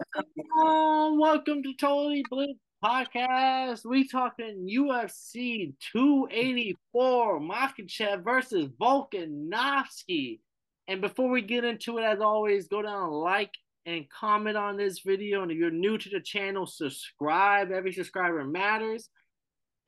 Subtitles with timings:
[0.00, 3.84] Welcome to Totally Blitz Podcast.
[3.84, 10.40] We talking UFC 284, Makhachev versus Volkanovski.
[10.86, 13.50] And before we get into it, as always, go down like
[13.86, 15.42] and comment on this video.
[15.42, 17.72] And if you're new to the channel, subscribe.
[17.72, 19.10] Every subscriber matters.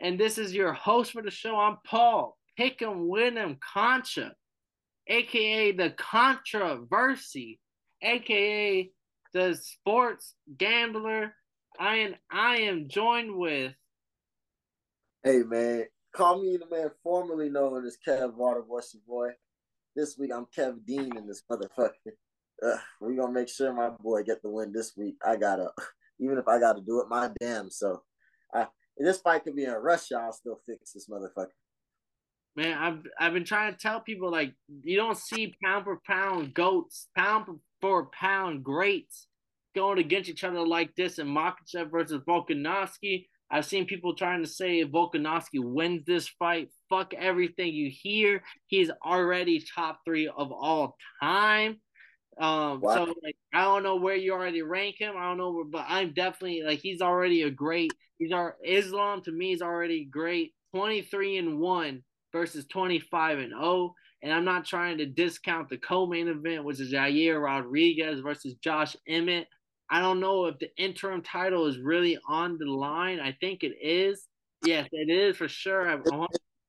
[0.01, 1.57] And this is your host for the show.
[1.57, 4.35] I'm Paul Pick'em Win'em Concha,
[5.07, 7.61] aka the Controversy,
[8.03, 8.91] aka
[9.33, 11.35] the sports gambler.
[11.79, 13.73] I am I am joined with
[15.23, 15.85] Hey man,
[16.15, 19.31] call me the man formerly known as Kev Waterbush boy.
[19.95, 22.13] This week I'm Kev Dean in this motherfucker.
[22.65, 25.17] Uh, we gonna make sure my boy get the win this week.
[25.25, 25.71] I gotta,
[26.21, 28.03] even if I gotta do it my damn so.
[28.53, 28.67] I
[28.99, 31.49] this fight could be in Russia, I'll still fix this motherfucker.
[32.57, 34.53] Man, I've I've been trying to tell people like
[34.83, 39.27] you don't see pound for pound goats, pound for pound greats
[39.75, 43.27] going against each other like this in Makhachev versus Volkanovski.
[43.51, 48.43] I've seen people trying to say if Volkanovski wins this fight, fuck everything you hear.
[48.67, 51.81] He's already top three of all time.
[52.39, 55.15] Um, so like I don't know where you already rank him.
[55.17, 57.93] I don't know, where, but I'm definitely like he's already a great.
[58.19, 60.53] He's our Islam to me is already great.
[60.75, 62.03] Twenty three and one
[62.33, 63.95] versus twenty five and zero.
[64.23, 68.95] And I'm not trying to discount the co-main event, which is Yair Rodriguez versus Josh
[69.09, 69.49] Emmett.
[69.91, 73.19] I don't know if the interim title is really on the line.
[73.19, 74.29] I think it is.
[74.65, 75.89] Yes, it is for sure.
[75.89, 76.03] I'm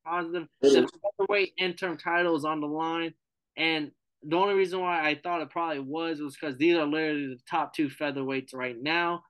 [0.06, 0.48] positive.
[0.62, 3.14] The featherweight interim title is on the line,
[3.58, 3.92] and
[4.24, 7.40] the only reason why I thought it probably was was because these are literally the
[7.50, 9.24] top two featherweights right now.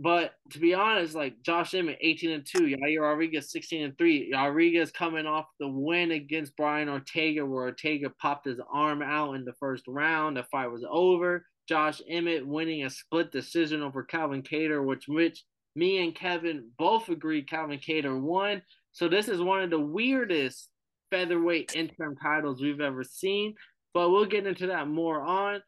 [0.00, 4.30] But to be honest, like Josh Emmett, 18 and 2, Yair Rodriguez, 16 and 3.
[4.32, 9.44] Rodriguez coming off the win against Brian Ortega, where Ortega popped his arm out in
[9.44, 10.36] the first round.
[10.36, 11.44] The fight was over.
[11.68, 17.08] Josh Emmett winning a split decision over Calvin Kattar, which which me and Kevin both
[17.08, 18.62] agree Calvin Kattar won.
[18.92, 20.68] So this is one of the weirdest
[21.10, 23.54] featherweight interim titles we've ever seen.
[23.94, 25.60] But we'll get into that more on.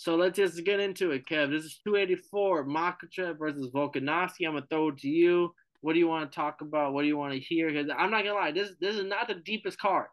[0.00, 1.50] So let's just get into it, Kev.
[1.50, 4.46] This is 284, Makhachev versus Volkanovski.
[4.46, 5.52] I'm gonna throw it to you.
[5.82, 6.94] What do you want to talk about?
[6.94, 7.70] What do you want to hear?
[7.70, 10.06] Because I'm not gonna lie, this this is not the deepest card.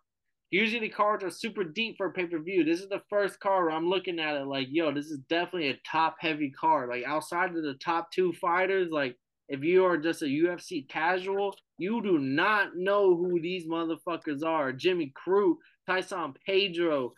[0.51, 2.65] Usually the cards are super deep for pay per view.
[2.65, 5.69] This is the first card where I'm looking at it like, yo, this is definitely
[5.69, 6.89] a top heavy card.
[6.89, 9.15] Like outside of the top two fighters, like
[9.47, 14.73] if you are just a UFC casual, you do not know who these motherfuckers are.
[14.73, 15.55] Jimmy Crute,
[15.87, 17.13] Tyson Pedro,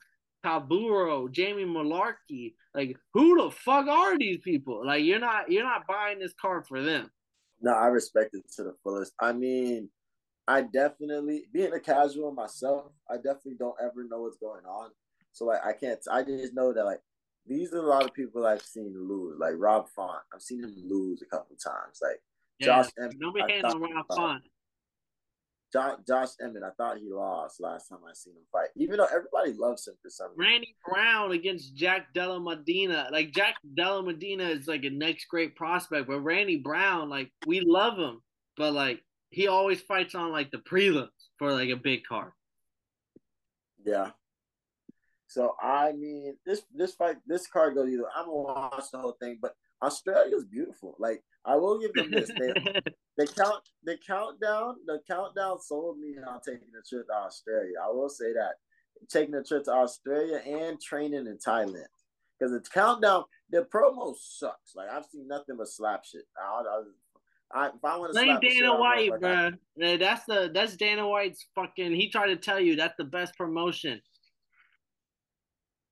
[0.45, 2.53] Tybura, Jamie Mullarkey.
[2.73, 4.85] Like, who the fuck are these people?
[4.85, 7.09] Like, you're not you're not buying this card for them.
[7.61, 9.13] No, I respect it to the fullest.
[9.19, 9.89] I mean,
[10.47, 14.91] I definitely being a casual myself, I definitely don't ever know what's going on.
[15.31, 15.99] So like, I can't.
[16.11, 17.01] I just know that like
[17.45, 19.37] these are a lot of people I've seen lose.
[19.39, 21.99] Like Rob Font, I've seen him lose a couple times.
[22.01, 22.21] Like
[22.59, 24.43] yeah, Josh, nobody hating on Rob Font.
[25.71, 28.69] Josh, Josh Emmett, I thought he lost last time I seen him fight.
[28.75, 30.51] Even though everybody loves him for some reason.
[30.51, 33.09] Randy Brown against Jack Della Maddalena.
[33.11, 37.61] Like Jack Della Maddalena is like a next great prospect, but Randy Brown, like we
[37.61, 38.21] love him,
[38.57, 42.31] but like he always fights on like the prelims for like a big card.
[43.85, 44.11] Yeah.
[45.27, 48.09] So I mean, this this fight, this card goes either.
[48.15, 50.95] I'm gonna watch the whole thing, but Australia's beautiful.
[50.99, 52.29] Like I will give them this.
[52.29, 52.53] They,
[53.17, 54.75] they count the countdown.
[54.85, 57.73] The countdown sold me on taking a trip to Australia.
[57.83, 58.53] I will say that
[59.09, 61.87] taking a trip to Australia and training in Thailand
[62.37, 64.75] because the countdown, the promo sucks.
[64.75, 66.23] Like I've seen nothing but slap shit.
[66.37, 66.61] I,
[67.53, 69.51] I, I if I want to slap Dana shit, White, like bro.
[69.83, 71.93] I, that's the that's Dana White's fucking.
[71.93, 74.01] He tried to tell you that's the best promotion.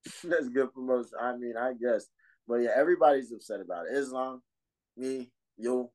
[0.23, 1.11] that's good promotion.
[1.19, 2.07] I mean, I guess,
[2.47, 3.97] but yeah, everybody's upset about it.
[3.97, 4.41] Islam,
[4.95, 5.89] me, you,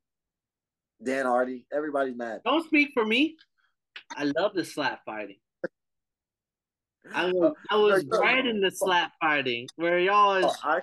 [1.03, 2.41] Dan Hardy, everybody's mad.
[2.45, 3.35] Don't speak for me.
[4.15, 5.37] I love the slap fighting.
[7.13, 10.79] I was, I was uh, right in the slap fighting where y'all is, oh,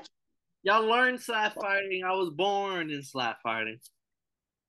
[0.63, 2.03] y'all learned slap fighting.
[2.05, 3.79] I was born in slap fighting.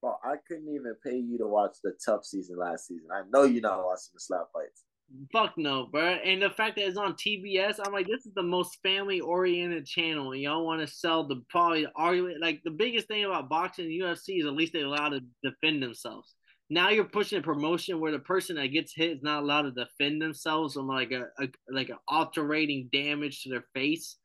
[0.01, 3.09] Well, I couldn't even pay you to watch the tough season last season.
[3.13, 4.83] I know you're not watching the slap fights.
[5.31, 6.01] Fuck no, bro.
[6.03, 9.85] And the fact that it's on TBS, I'm like, this is the most family oriented
[9.85, 12.41] channel, and y'all want to sell the probably argument.
[12.41, 15.83] Like the biggest thing about boxing and UFC is at least they're allowed to defend
[15.83, 16.35] themselves.
[16.69, 19.71] Now you're pushing a promotion where the person that gets hit is not allowed to
[19.71, 24.17] defend themselves from like a, a like an alterating damage to their face.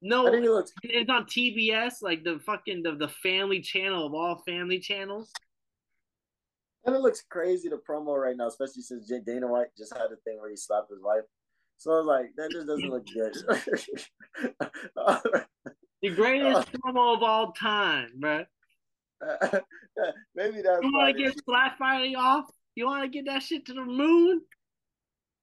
[0.00, 5.30] No, it's on TBS, like the fucking the, the family channel of all family channels.
[6.86, 10.16] And it looks crazy the promo right now, especially since Dana White just had a
[10.24, 11.24] thing where he slapped his wife.
[11.78, 13.34] So I was like, that just doesn't look good.
[16.02, 18.44] the greatest promo of all time, bro.
[20.34, 20.82] Maybe that's.
[20.82, 22.44] You want to get slap fighting off?
[22.76, 24.42] You want to get that shit to the moon?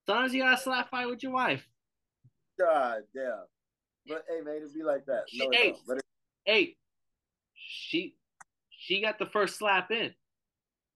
[0.08, 1.68] Sometimes you gotta slap fight with your wife.
[2.60, 3.46] God damn.
[4.08, 5.24] But hey, man, it'd be like that.
[5.34, 6.04] No, hey, but it...
[6.46, 6.76] hey,
[7.54, 8.16] she
[8.70, 10.14] she got the first slap in.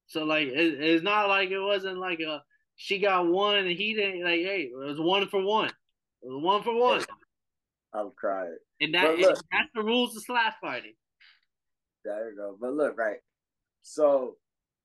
[0.07, 2.41] So like, it, it's not like it wasn't like a
[2.75, 4.23] she got one and he didn't.
[4.23, 5.69] Like, hey, it was one for one.
[5.69, 7.03] It was one for one.
[7.93, 8.57] I'm crying.
[8.79, 10.93] And that look, that's the rules of slap fighting.
[12.05, 12.57] There you go.
[12.59, 13.17] But look, right.
[13.81, 14.37] So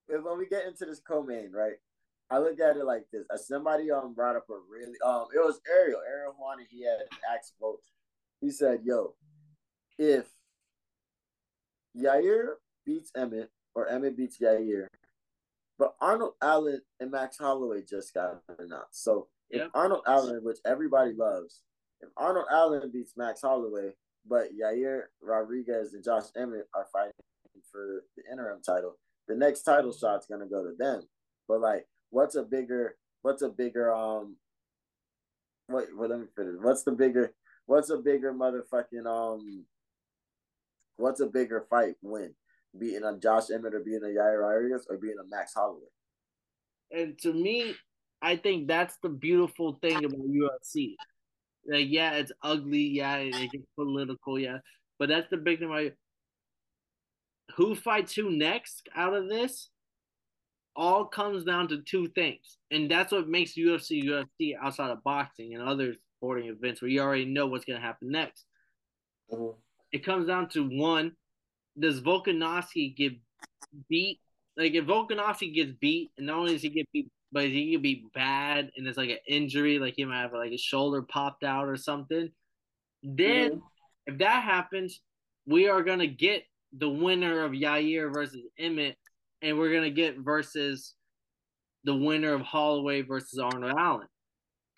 [0.08, 1.76] if, when we get into this co-main, right,
[2.30, 3.26] I look at it like this.
[3.46, 6.00] Somebody um brought up a really um it was Ariel.
[6.08, 7.00] Ariel wanted he had
[7.34, 7.90] asked votes.
[8.40, 9.14] He said, yo,
[9.98, 10.26] if
[11.96, 12.54] Yair
[12.86, 14.86] beats Emmett or Emmett beats Yair,
[15.82, 19.02] but Arnold Allen and Max Holloway just got announced.
[19.02, 19.70] So if yep.
[19.74, 21.62] Arnold Allen, which everybody loves,
[22.00, 23.90] if Arnold Allen beats Max Holloway,
[24.24, 27.10] but Yair Rodriguez and Josh Emmett are fighting
[27.72, 28.96] for the interim title,
[29.26, 31.02] the next title shot's gonna go to them.
[31.48, 34.36] But like, what's a bigger, what's a bigger, um,
[35.68, 36.54] wait, well, let me finish.
[36.60, 37.34] What's the bigger,
[37.66, 39.64] what's a bigger motherfucking, um,
[40.96, 42.34] what's a bigger fight win?
[42.78, 45.80] Beating a Josh Emmett or beating a Yair Rodriguez or beating a Max Holloway?
[46.90, 47.74] And to me,
[48.20, 50.94] I think that's the beautiful thing about UFC.
[51.68, 52.88] Like, yeah, it's ugly.
[52.88, 54.38] Yeah, it gets political.
[54.38, 54.58] Yeah,
[54.98, 55.92] but that's the big thing about
[57.56, 59.68] who fights who next out of this
[60.74, 62.58] all comes down to two things.
[62.70, 67.00] And that's what makes UFC UFC outside of boxing and other sporting events where you
[67.00, 68.46] already know what's going to happen next.
[69.30, 69.58] Mm-hmm.
[69.92, 71.12] It comes down to one,
[71.78, 73.12] does Volkanovski get
[73.88, 74.20] beat?
[74.56, 77.82] Like if Volkanovski gets beat, and not only does he get beat, but he could
[77.82, 81.44] be bad and it's like an injury, like he might have like his shoulder popped
[81.44, 82.30] out or something.
[83.02, 83.58] Then mm-hmm.
[84.06, 85.00] if that happens,
[85.46, 86.44] we are gonna get
[86.76, 88.96] the winner of Yair versus Emmett,
[89.40, 90.94] and we're gonna get versus
[91.84, 94.06] the winner of Holloway versus Arnold Allen.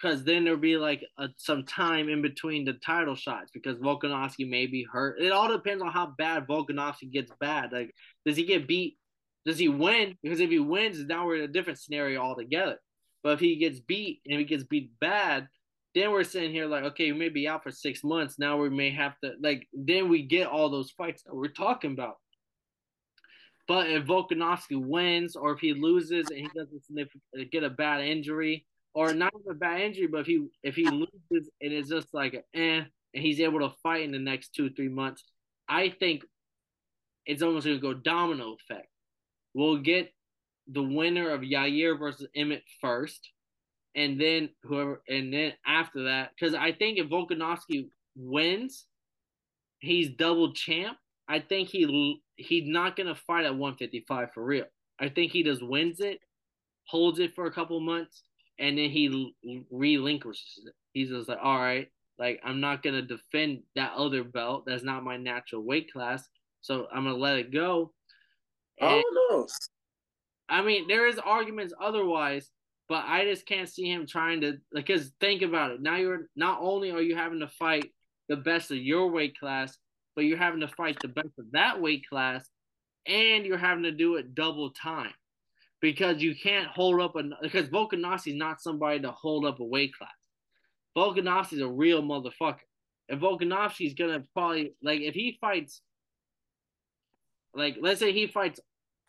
[0.01, 4.49] Because then there'll be like a, some time in between the title shots because Volkanovski
[4.49, 5.21] may be hurt.
[5.21, 7.73] It all depends on how bad Volkanovski gets bad.
[7.73, 7.91] Like,
[8.27, 8.99] does he get beat?
[9.47, 10.17] Does he win?
[10.23, 12.79] Because if he wins, now we're in a different scenario altogether.
[13.23, 15.49] But if he gets beat and he gets beat bad,
[15.95, 18.39] then we're sitting here like, okay, we may be out for six months.
[18.39, 19.69] Now we may have to like.
[19.73, 22.17] Then we get all those fights that we're talking about.
[23.69, 28.67] But if Volkanovski wins, or if he loses and he doesn't get a bad injury,
[28.95, 32.15] or not even a bad injury, but if he if he loses and it's just
[32.15, 35.25] like eh, and he's able to fight in the next two three months,
[35.69, 36.25] I think
[37.27, 38.89] it's almost gonna go domino effect.
[39.53, 40.13] We'll get
[40.69, 43.31] the winner of Yair versus Emmett first,
[43.95, 48.87] and then whoever, and then after that, because I think if Volkanovski wins,
[49.81, 50.97] he's double champ.
[51.29, 54.67] I think he he's not gonna fight at 155 for real.
[55.01, 56.21] I think he just wins it,
[56.87, 58.23] holds it for a couple months,
[58.59, 59.35] and then he
[59.71, 60.75] relinquishes it.
[60.93, 64.65] He's just like, all right, like I'm not gonna defend that other belt.
[64.67, 66.27] That's not my natural weight class,
[66.61, 67.93] so I'm gonna let it go.
[68.81, 69.53] And, I don't.
[70.49, 72.51] I mean, there is arguments otherwise,
[72.89, 75.83] but I just can't see him trying to because think about it.
[75.83, 77.91] Now you're not only are you having to fight
[78.29, 79.77] the best of your weight class,
[80.15, 82.49] but you're having to fight the best of that weight class,
[83.07, 85.13] and you're having to do it double time
[85.85, 89.65] because you can't hold up a because Volkanovski is not somebody to hold up a
[89.65, 90.09] weight class.
[90.97, 92.65] Volkanovski is a real motherfucker.
[93.11, 95.83] And Volkanovski is gonna probably like if he fights,
[97.55, 98.61] like let's say he fights,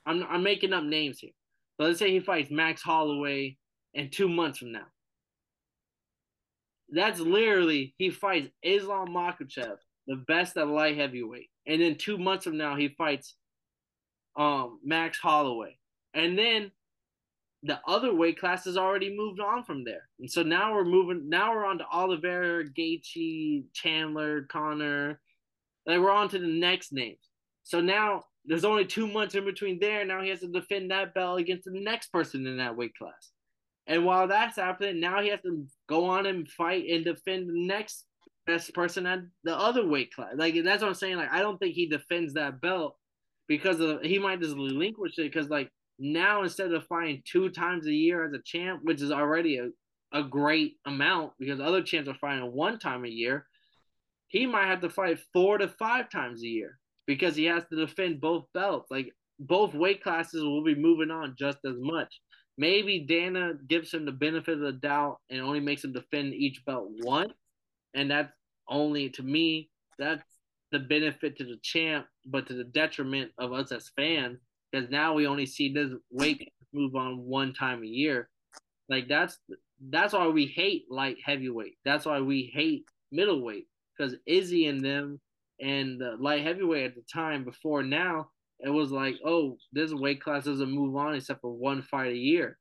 [0.06, 1.32] I'm I'm making up names here,
[1.78, 3.56] but let's say he fights Max Holloway
[3.94, 4.88] in two months from now.
[6.90, 9.78] That's literally he fights Islam Makhachev,
[10.08, 13.38] the best at light heavyweight, and then two months from now he fights
[14.36, 15.78] um Max Holloway,
[16.16, 16.72] and then
[17.64, 21.30] the other weight classes already moved on from there, and so now we're moving.
[21.30, 25.20] Now we're on to Oliveira, Gaethje, Chandler, Conor.
[25.86, 27.20] Like we're on to the next names.
[27.64, 30.06] So now there's only two months in between there.
[30.06, 33.32] Now he has to defend that belt against the next person in that weight class.
[33.88, 37.68] And while that's happening, now he has to go on and fight and defend the
[37.68, 38.06] next
[38.48, 40.34] best person at the other weight class.
[40.36, 41.18] Like that's what I'm saying.
[41.18, 42.98] Like I don't think he defends that belt
[43.48, 47.88] because of he might just relinquish it because like now instead of fighting two times
[47.88, 49.70] a year as a champ, which is already a,
[50.14, 53.46] a great amount because other champs are fighting one time a year,
[54.28, 57.76] he might have to fight four to five times a year because he has to
[57.76, 58.90] defend both belts.
[58.92, 62.20] Like both weight classes will be moving on just as much.
[62.58, 66.64] Maybe Dana gives him the benefit of the doubt and only makes him defend each
[66.66, 67.34] belt once,
[67.94, 68.32] and that's
[68.70, 70.24] only to me that's
[70.72, 74.40] the benefit to the champ, but to the detriment of us as fans,
[74.76, 78.30] because now we only see this weight move on one time a year.
[78.90, 79.40] Like that's
[79.90, 81.78] that's why we hate light heavyweight.
[81.86, 83.68] That's why we hate middleweight
[83.98, 85.20] because Izzy and them
[85.62, 88.30] and the light heavyweight at the time before now,
[88.60, 92.18] it was like, oh, this weight class doesn't move on except for one fight a
[92.18, 92.58] year.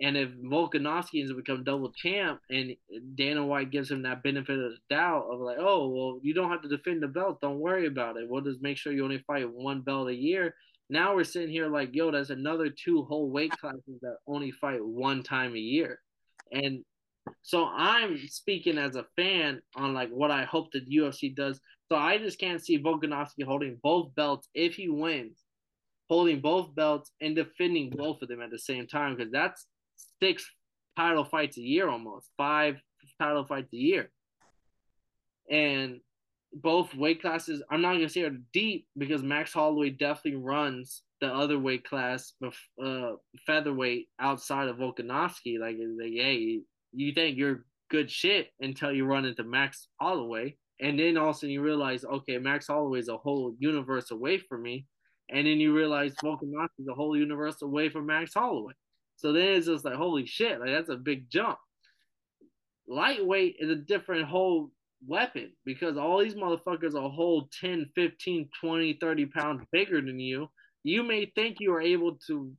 [0.00, 2.76] And if Volkanovski has become double champ and
[3.16, 6.50] Dana White gives him that benefit of the doubt of like, oh, well, you don't
[6.50, 7.40] have to defend the belt.
[7.40, 8.28] Don't worry about it.
[8.28, 10.54] We'll just make sure you only fight one belt a year.
[10.90, 14.84] Now we're sitting here like, yo, that's another two whole weight classes that only fight
[14.84, 16.00] one time a year.
[16.50, 16.82] And
[17.42, 21.60] so I'm speaking as a fan on like what I hope the UFC does.
[21.90, 25.38] So I just can't see Volkanovski holding both belts if he wins,
[26.08, 29.66] holding both belts and defending both of them at the same time because that's
[30.22, 30.48] six
[30.96, 32.76] title fights a year almost, five
[33.20, 34.10] title fights a year.
[35.50, 36.00] And
[36.52, 41.26] both weight classes, I'm not gonna say are deep because Max Holloway definitely runs the
[41.26, 42.32] other weight class,
[42.82, 43.12] uh,
[43.46, 45.58] featherweight outside of Volkanovski.
[45.58, 46.60] Like, like, hey,
[46.92, 51.36] you think you're good shit until you run into Max Holloway, and then all of
[51.36, 54.86] a sudden you realize, okay, Max Holloway is a whole universe away from me,
[55.30, 58.74] and then you realize Volkanovski is a whole universe away from Max Holloway.
[59.16, 61.58] So then it's just like, holy shit, like that's a big jump.
[62.86, 64.70] Lightweight is a different whole
[65.06, 70.48] weapon because all these motherfuckers are whole 10, 15, 20, 30 pounds bigger than you.
[70.84, 72.52] You may think you are able to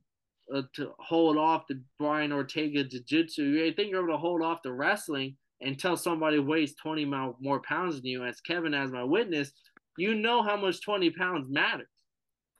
[0.54, 3.44] uh, to hold off the Brian Ortega Jiu Jitsu.
[3.44, 7.96] You think you're able to hold off the wrestling until somebody weighs 20 more pounds
[7.96, 9.52] than you, as Kevin as my witness,
[9.96, 11.86] you know how much 20 pounds matters.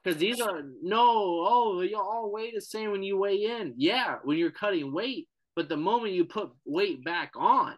[0.02, 3.74] Because these are no, oh, you all weigh the same when you weigh in.
[3.76, 5.28] Yeah, when you're cutting weight.
[5.56, 7.74] But the moment you put weight back on,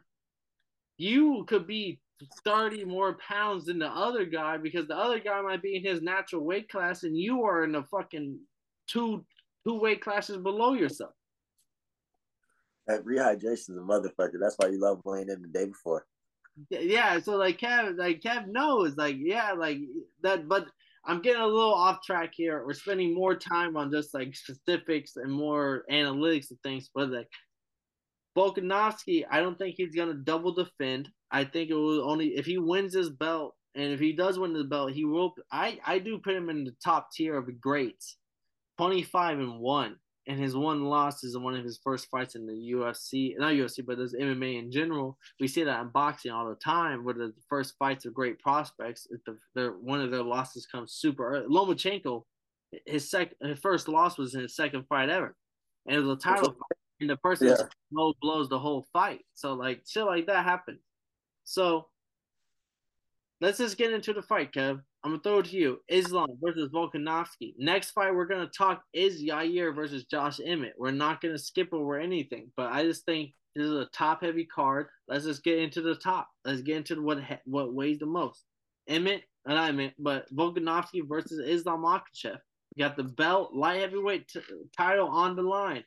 [0.98, 2.00] you could be
[2.44, 6.02] 30 more pounds than the other guy because the other guy might be in his
[6.02, 8.38] natural weight class and you are in the fucking
[8.86, 9.24] two
[9.66, 11.12] two weight classes below yourself.
[12.86, 14.40] That rehydration is a motherfucker.
[14.40, 16.04] That's why you love weighing in the day before.
[16.68, 19.78] Yeah, so like Kev, like Kev knows, like yeah, like
[20.22, 20.48] that.
[20.48, 20.66] But
[21.04, 22.64] I'm getting a little off track here.
[22.66, 26.90] We're spending more time on just like specifics and more analytics and things.
[26.94, 27.28] But like
[28.36, 31.08] Volkanovski, I don't think he's gonna double defend.
[31.30, 34.52] I think it will only if he wins his belt, and if he does win
[34.52, 35.34] the belt, he will.
[35.50, 38.16] I I do put him in the top tier of the greats.
[38.78, 39.96] 25 and 1
[40.26, 43.84] and his one loss is one of his first fights in the UFC, not UFC,
[43.84, 45.18] but there's MMA in general.
[45.40, 49.06] We see that in boxing all the time, where the first fights are great prospects.
[49.10, 51.46] If the their one of their losses comes super early.
[51.46, 52.22] Lomachenko,
[52.86, 55.34] his second, his first loss was in his second fight ever,
[55.86, 57.56] and it was a title fight, and the person yeah.
[57.92, 59.20] low blows the whole fight.
[59.34, 60.78] So like shit like that happened.
[61.44, 61.88] So
[63.40, 64.80] let's just get into the fight, Kev.
[65.04, 65.80] I'm gonna throw it to you.
[65.88, 67.54] Islam versus Volkanovski.
[67.58, 70.74] Next fight we're gonna talk is Yair versus Josh Emmett.
[70.78, 74.44] We're not gonna skip over anything, but I just think this is a top heavy
[74.44, 74.86] card.
[75.08, 76.28] Let's just get into the top.
[76.44, 78.44] Let's get into what what weighs the most.
[78.88, 82.38] Emmett, and I meant, but Volkanovski versus Islam Makhachev.
[82.74, 84.40] You got the belt light heavyweight t-
[84.76, 85.84] title on the line.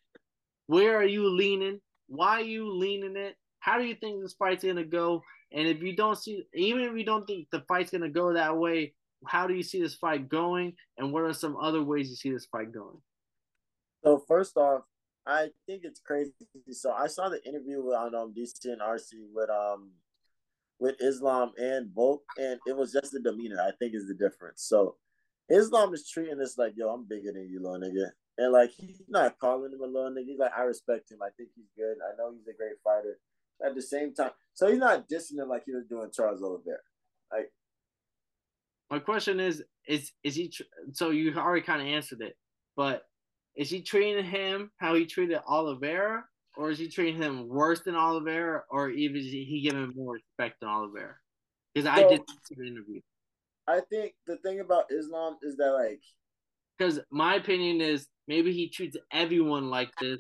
[0.67, 1.79] Where are you leaning?
[2.07, 3.35] Why are you leaning it?
[3.59, 5.21] How do you think this fight's gonna go?
[5.51, 8.57] And if you don't see, even if you don't think the fight's gonna go that
[8.57, 8.93] way,
[9.27, 12.31] how do you see this fight going, and what are some other ways you see
[12.31, 13.01] this fight going?
[14.03, 14.83] So first off,
[15.25, 16.31] I think it's crazy.
[16.71, 19.91] So I saw the interview on um DC and RC with um
[20.79, 23.59] with Islam and Volk, and it was just the demeanor.
[23.61, 24.63] I think is the difference.
[24.63, 24.97] So
[25.49, 28.09] Islam is treating this like, yo, I'm bigger than you, little nigga.
[28.37, 30.25] And like he's not calling him a little nigga.
[30.25, 31.19] He's like, I respect him.
[31.21, 31.95] I think he's good.
[32.03, 33.17] I know he's a great fighter.
[33.65, 36.79] At the same time, so he's not dissing him like he was doing Charles Oliveira.
[37.31, 37.49] Like
[38.89, 40.63] my question is is is he tr-
[40.93, 42.35] so you already kind of answered it
[42.75, 43.03] but
[43.55, 46.23] is he treating him how he treated Oliveira
[46.57, 50.13] or is he treating him worse than Oliveira or even is he giving him more
[50.13, 51.15] respect than Oliveira
[51.73, 53.01] because so, I did see the interview
[53.67, 56.01] I think the thing about Islam is that like
[56.77, 60.19] because my opinion is maybe he treats everyone like this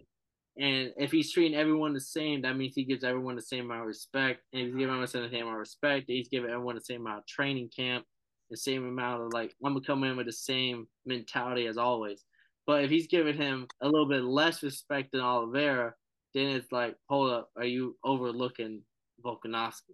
[0.57, 3.81] and if he's treating everyone the same, that means he gives everyone the same amount
[3.81, 4.39] of respect.
[4.53, 7.01] And if he's giving everyone the same amount of respect, he's giving everyone the same
[7.01, 8.05] amount of training camp
[8.49, 12.23] the same amount of like I'm gonna come in with the same mentality as always.
[12.67, 15.93] But if he's giving him a little bit less respect than Oliveira,
[16.33, 18.81] then it's like, hold up, are you overlooking
[19.23, 19.93] Volkanovski?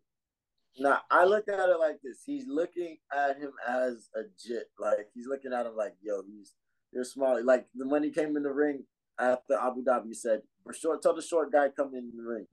[0.77, 2.23] Nah, I look at it like this.
[2.25, 4.67] He's looking at him as a jit.
[4.79, 6.53] Like he's looking at him like, yo, he's
[6.91, 7.43] you're small.
[7.43, 8.83] Like when he came in the ring
[9.19, 12.47] after Abu Dhabi, he said, "For short, tell the short guy come in the ring."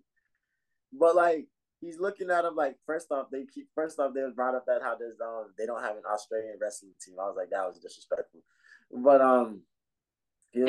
[0.92, 1.46] But like
[1.80, 4.82] he's looking at him like first off they keep first off they brought up that
[4.82, 7.16] how there's um they don't have an Australian wrestling team.
[7.20, 8.40] I was like that was disrespectful,
[8.92, 9.62] but um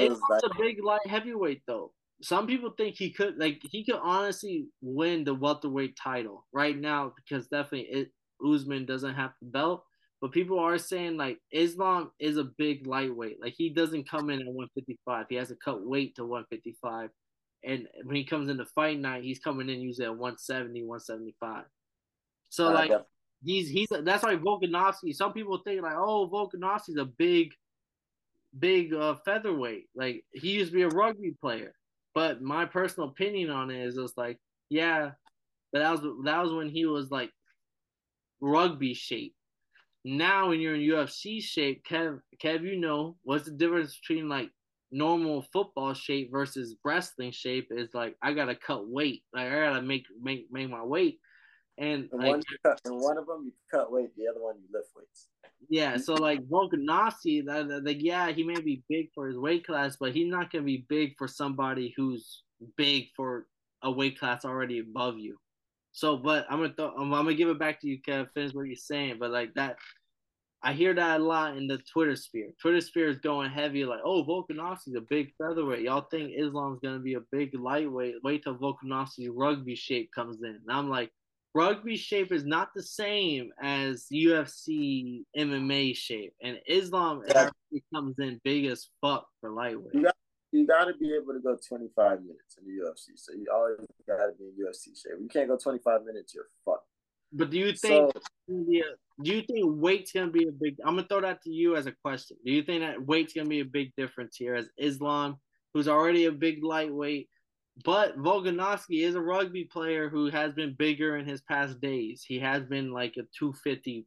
[0.10, 1.94] was like, a big light heavyweight though.
[2.22, 7.14] Some people think he could like he could honestly win the welterweight title right now
[7.16, 8.12] because definitely it,
[8.46, 9.84] Usman doesn't have the belt.
[10.22, 13.42] But people are saying like Islam is a big lightweight.
[13.42, 15.26] Like he doesn't come in at 155.
[15.30, 17.10] He has to cut weight to 155.
[17.64, 21.64] And when he comes into fight night, he's coming in usually at 170, 175.
[22.50, 23.00] So uh, like yeah.
[23.44, 25.14] he's he's that's why Volkanovski.
[25.14, 27.52] Some people think like, oh, Volkanovski's a big,
[28.58, 29.86] big uh, featherweight.
[29.96, 31.74] Like he used to be a rugby player.
[32.20, 35.12] But my personal opinion on it is just like, yeah,
[35.72, 37.32] but that was that was when he was like
[38.42, 39.34] rugby shape.
[40.04, 44.50] Now when you're in UFC shape, Kev, Kev, you know what's the difference between like
[44.92, 49.24] normal football shape versus wrestling shape is like I gotta cut weight.
[49.34, 51.22] Like I gotta make make make my weight.
[51.78, 54.56] And, and like, one, cut, and one of them you cut weight, the other one
[54.58, 55.30] you lift weights.
[55.68, 59.98] Yeah, so like Volkanovski, that, like yeah, he may be big for his weight class,
[60.00, 62.44] but he's not gonna be big for somebody who's
[62.78, 63.46] big for
[63.84, 65.38] a weight class already above you.
[65.92, 68.28] So, but I'm gonna th- I'm, I'm, gonna give it back to you, Kev.
[68.34, 69.78] Finish what you're saying, but like that,
[70.63, 72.51] I hear that a lot in the Twitter sphere.
[72.62, 75.82] Twitter sphere is going heavy, like, oh, Volkanovski's a big featherweight.
[75.82, 78.16] Y'all think Islam's gonna be a big lightweight?
[78.24, 80.60] Wait till Volkanovski's rugby shape comes in.
[80.68, 81.12] And I'm like,
[81.53, 87.50] rugby shape is not the same as UFC MMA shape, and Islam yeah.
[87.94, 89.94] comes in big as fuck for lightweight.
[89.94, 90.15] You got,
[90.51, 93.77] you got to be able to go 25 minutes in the UFC, so you always
[94.08, 95.20] got to be in UFC shape.
[95.20, 96.86] You can't go 25 minutes, you're fucked.
[97.32, 100.77] But do you think so, do you think weight's gonna be a big?
[100.84, 102.38] I'm gonna throw that to you as a question.
[102.44, 105.38] Do you think that weight's gonna be a big difference here as Islam,
[105.74, 107.29] who's already a big lightweight,
[107.83, 112.24] but Volkanovski is a rugby player who has been bigger in his past days.
[112.27, 114.05] He has been like a 250,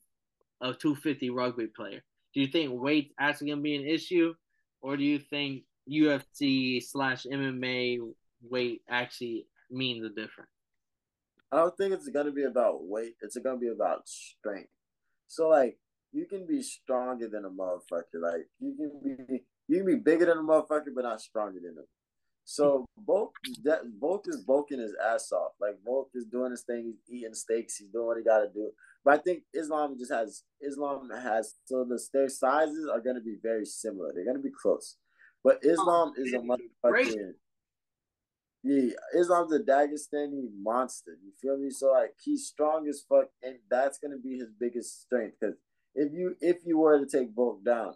[0.61, 2.03] a 250 rugby player.
[2.35, 4.35] Do you think weight's actually gonna be an issue,
[4.81, 7.99] or do you think UFC slash MMA
[8.43, 10.51] weight actually means a difference?
[11.51, 13.15] I don't think it's gonna be about weight.
[13.21, 14.71] It's gonna be about strength.
[15.29, 15.79] So like
[16.13, 18.21] you can be stronger than a motherfucker.
[18.21, 18.91] Like you can
[19.29, 21.87] be you can be bigger than a motherfucker, but not stronger than him.
[22.45, 25.53] So Volk that Volk is bulking his ass off.
[25.61, 26.85] Like Volk is doing his thing.
[26.85, 27.77] He's eating steaks.
[27.77, 28.71] He's doing what he got to do.
[29.05, 33.23] But I think Islam just has Islam has so the their sizes are going to
[33.23, 34.13] be very similar.
[34.15, 34.97] They're going to be close.
[35.45, 37.33] But Islam oh, is a motherfucking
[38.65, 41.19] yeah, Islam's a Dagestani monster.
[41.23, 41.71] You feel me?
[41.71, 45.37] So like he's strong as fuck, and that's gonna be his biggest strength.
[45.41, 45.57] Because
[45.97, 47.95] if you if you were to take Volk down,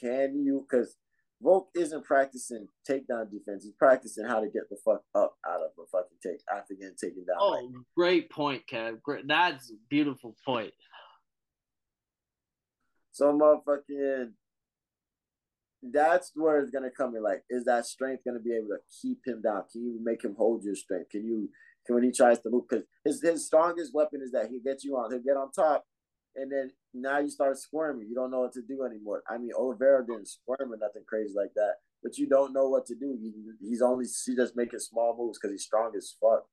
[0.00, 0.66] can you?
[0.68, 0.96] Because
[1.42, 3.64] Volk isn't practicing takedown defense.
[3.64, 6.96] He's practicing how to get the fuck up out of a fucking take after getting
[7.00, 7.36] taken down.
[7.38, 9.02] Oh, like, great point, Kev.
[9.02, 9.28] Great.
[9.28, 10.72] That's a beautiful point.
[13.12, 14.32] So motherfucking
[15.92, 17.22] that's where it's gonna come in.
[17.22, 19.64] Like, is that strength gonna be able to keep him down?
[19.70, 21.10] Can you make him hold your strength?
[21.10, 21.50] Can you
[21.86, 22.64] can when he tries to move?
[22.68, 25.84] Because his his strongest weapon is that he gets you on, he'll get on top,
[26.34, 26.70] and then
[27.02, 28.08] now you start squirming.
[28.08, 29.22] You don't know what to do anymore.
[29.28, 32.86] I mean, Oliveira didn't squirm or nothing crazy like that, but you don't know what
[32.86, 33.16] to do.
[33.20, 36.44] He, he's only he just making small moves because he's strong as fuck.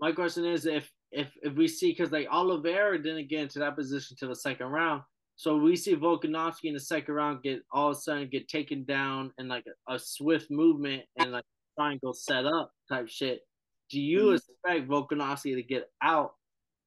[0.00, 3.76] My question is if if if we see because like Oliveira didn't get into that
[3.76, 5.02] position to the second round
[5.40, 8.84] so we see Volkanovski in the second round get all of a sudden get taken
[8.84, 11.46] down and like a, a swift movement and like
[11.78, 13.40] triangle set up type shit.
[13.88, 14.34] Do you mm-hmm.
[14.34, 16.32] expect Volkanovski to get out?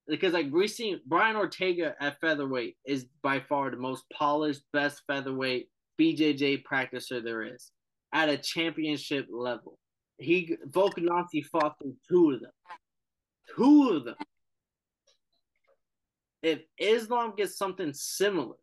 [0.08, 5.02] Because like we see Brian Ortega at featherweight is by far the most polished, best
[5.08, 7.72] featherweight BJJ practicer there is
[8.14, 9.80] at a championship level.
[10.18, 12.52] He Volkanovski fought through two of them.
[13.56, 14.16] Two of them
[16.44, 18.56] if Islam gets something similar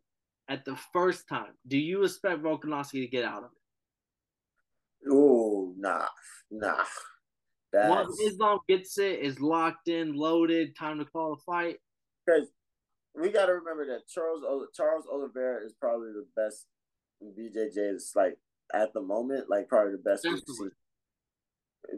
[0.47, 5.09] at the first time, do you expect Volkanovski to get out of it?
[5.11, 6.05] Oh, nah,
[6.51, 6.83] nah.
[7.71, 7.89] That's...
[7.89, 11.77] Once Islam gets it, is locked in, loaded, time to call a fight.
[12.25, 12.49] Because
[13.15, 14.43] we got to remember that Charles
[14.75, 16.67] Charles Oliveira is probably the best
[17.23, 18.37] BJJ is like
[18.73, 20.71] at the moment, like probably the best we've seen.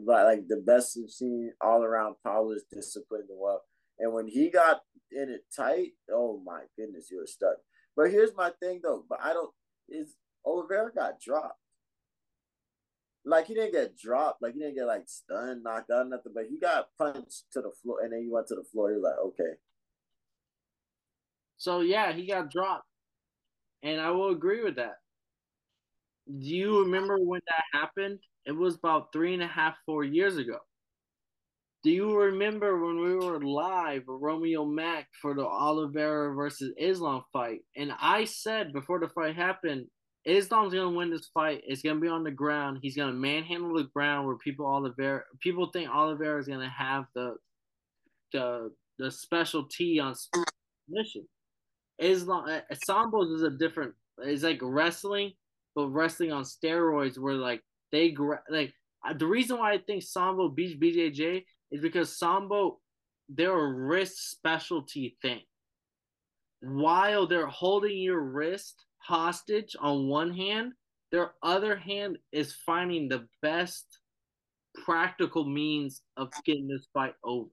[0.06, 3.62] Like, like the best we've seen all around polished, disciplined, and well.
[3.98, 4.80] And when he got
[5.12, 7.56] in it tight, oh my goodness, you were stuck.
[7.96, 9.52] But here's my thing though, but I don't
[9.88, 11.60] is Oliveira got dropped.
[13.24, 16.46] Like he didn't get dropped, like he didn't get like stunned, knocked out, nothing, but
[16.50, 18.90] he got punched to the floor and then he went to the floor.
[18.92, 19.54] You're like, okay.
[21.56, 22.86] So yeah, he got dropped.
[23.82, 24.96] And I will agree with that.
[26.26, 28.18] Do you remember when that happened?
[28.46, 30.58] It was about three and a half, four years ago.
[31.84, 37.60] do you remember when we were live Romeo Mack for the Oliveira versus Islam fight?
[37.76, 39.86] And I said before the fight happened,
[40.24, 41.62] Islam's gonna win this fight.
[41.66, 42.78] It's gonna be on the ground.
[42.80, 47.36] He's gonna manhandle the ground where people Oliveira people think Oliveira is gonna have the
[48.32, 51.28] the the specialty on submission.
[51.98, 53.94] Islam uh, Sambos is a different.
[54.18, 55.32] It's like wrestling,
[55.74, 58.16] but wrestling on steroids, where like they
[58.48, 58.72] like
[59.18, 62.78] the reason why I think Sambo beats BJJ is because Sambo,
[63.28, 65.40] they're a wrist specialty thing.
[66.60, 70.72] While they're holding your wrist hostage on one hand,
[71.12, 73.84] their other hand is finding the best
[74.84, 77.50] practical means of getting this fight over.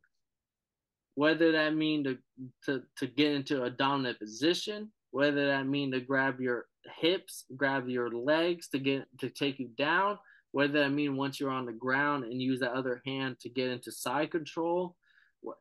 [1.15, 2.17] Whether that mean to,
[2.65, 6.65] to, to get into a dominant position, whether that mean to grab your
[6.99, 10.17] hips, grab your legs to get to take you down,
[10.53, 13.69] whether that mean once you're on the ground and use that other hand to get
[13.69, 14.95] into side control,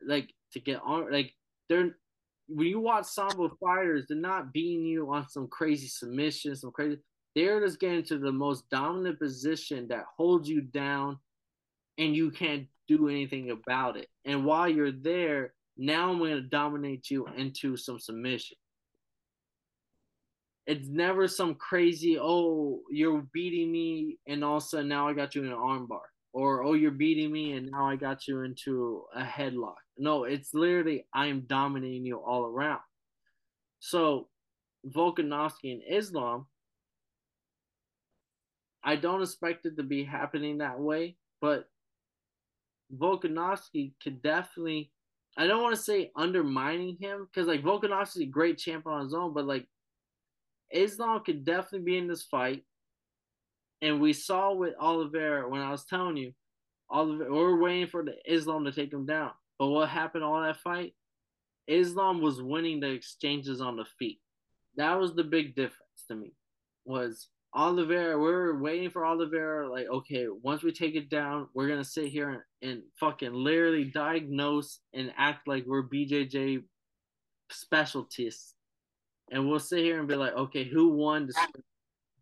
[0.07, 1.33] like to get on, like
[1.69, 1.97] they're
[2.53, 6.99] when you watch Sambo fighters, they're not beating you on some crazy submission, some crazy.
[7.35, 11.19] They're just getting to the most dominant position that holds you down,
[11.99, 14.09] and you can't do anything about it.
[14.25, 18.57] And while you're there, now I'm going to dominate you into some submission
[20.71, 25.13] it's never some crazy oh you're beating me and all of a sudden now i
[25.13, 28.43] got you in an armbar or oh you're beating me and now i got you
[28.43, 32.81] into a headlock no it's literally i'm dominating you all around
[33.79, 34.29] so
[34.87, 36.47] volkanovski and islam
[38.85, 41.69] i don't expect it to be happening that way but
[42.97, 44.91] volkanovski could definitely
[45.37, 49.15] I don't want to say undermining him because like Volkanovski's a great champ on his
[49.15, 49.67] own, but like
[50.73, 52.65] Islam could definitely be in this fight.
[53.83, 56.33] And we saw with Oliveira when I was telling you,
[56.91, 59.31] Oliveira, we are waiting for the Islam to take him down.
[59.59, 60.95] But what happened all that fight?
[61.67, 64.21] Islam was winning the exchanges on the feet.
[64.77, 66.33] That was the big difference to me.
[66.85, 71.69] Was Oliveira, we are waiting for Oliveira, like, okay, once we take it down, we're
[71.69, 76.63] gonna sit here and, and fucking literally diagnose and act like we're BJJ
[77.51, 78.55] specialists
[79.31, 81.35] and we'll sit here and be like, okay, who won the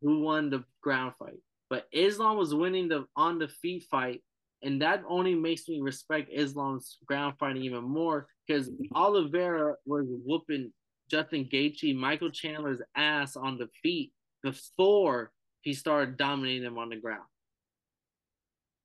[0.00, 1.40] who won the ground fight?
[1.70, 4.22] But Islam was winning the on the feet fight,
[4.62, 10.72] and that only makes me respect Islam's ground fighting even more because Oliveira was whooping
[11.10, 16.96] Justin Gaethje, Michael Chandler's ass on the feet before he started dominating him on the
[16.96, 17.24] ground.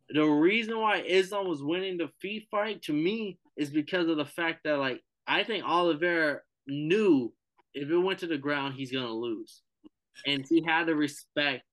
[0.10, 4.26] The reason why Islam was winning the feet fight to me is because of the
[4.26, 7.34] fact that like I think Oliveira knew
[7.74, 9.62] if it went to the ground, he's gonna lose,
[10.28, 11.64] and he had the respect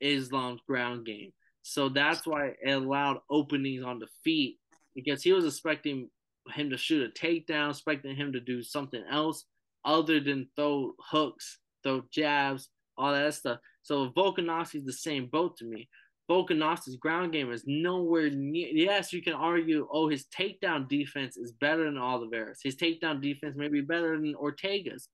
[0.00, 1.32] Islam's ground game.
[1.62, 4.58] So that's why it allowed openings on the feet
[4.94, 6.10] because he was expecting
[6.52, 9.44] him to shoot a takedown, expecting him to do something else
[9.84, 13.58] other than throw hooks, throw jabs, all that stuff.
[13.82, 15.88] So Volkanovski's the same boat to me.
[16.30, 18.68] Volkanovski's ground game is nowhere near.
[18.72, 22.60] Yes, you can argue, oh, his takedown defense is better than Oliveira's.
[22.62, 25.08] His takedown defense may be better than Ortega's.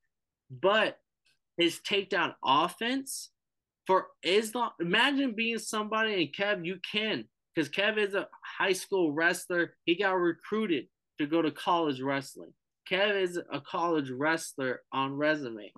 [0.51, 0.99] But
[1.57, 3.31] his takedown offense
[3.91, 9.11] for Islam, imagine being somebody and Kev, you can, because Kev is a high school
[9.11, 9.75] wrestler.
[9.85, 10.85] He got recruited
[11.19, 12.53] to go to college wrestling.
[12.89, 15.73] Kev is a college wrestler on resume.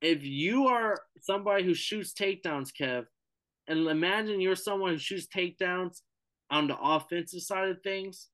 [0.00, 3.04] If you are somebody who shoots takedowns, Kev,
[3.68, 6.00] and imagine you're someone who shoots takedowns
[6.50, 8.26] on the offensive side of things,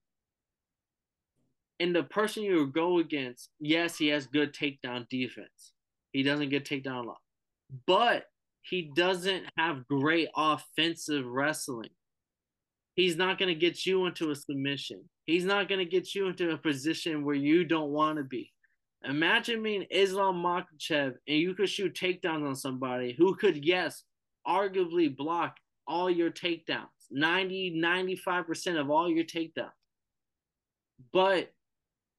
[1.78, 5.74] and the person you go against, yes, he has good takedown defense.
[6.12, 7.18] He doesn't get takedown a lot.
[7.86, 8.24] But
[8.68, 11.90] he doesn't have great offensive wrestling.
[12.94, 15.04] He's not going to get you into a submission.
[15.24, 18.52] He's not going to get you into a position where you don't want to be.
[19.04, 24.02] Imagine being Islam Makhachev and you could shoot takedowns on somebody who could, yes,
[24.46, 29.70] arguably block all your takedowns, 90, 95% of all your takedowns.
[31.12, 31.52] But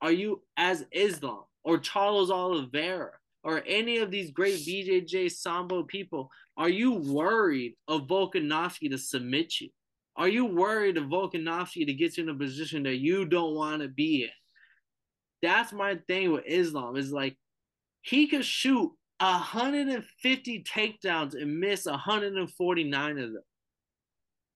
[0.01, 3.11] are you as Islam or Charles Oliveira
[3.43, 9.59] or any of these great BJJ Sambo people, are you worried of Volkanovski to submit
[9.61, 9.69] you?
[10.15, 13.81] Are you worried of Volkanovski to get you in a position that you don't want
[13.81, 14.29] to be in?
[15.41, 16.97] That's my thing with Islam.
[16.97, 17.37] Is like
[18.01, 23.41] he could shoot 150 takedowns and miss 149 of them.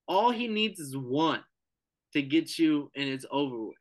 [0.08, 1.42] All he needs is one
[2.12, 3.78] to get you, and it's over with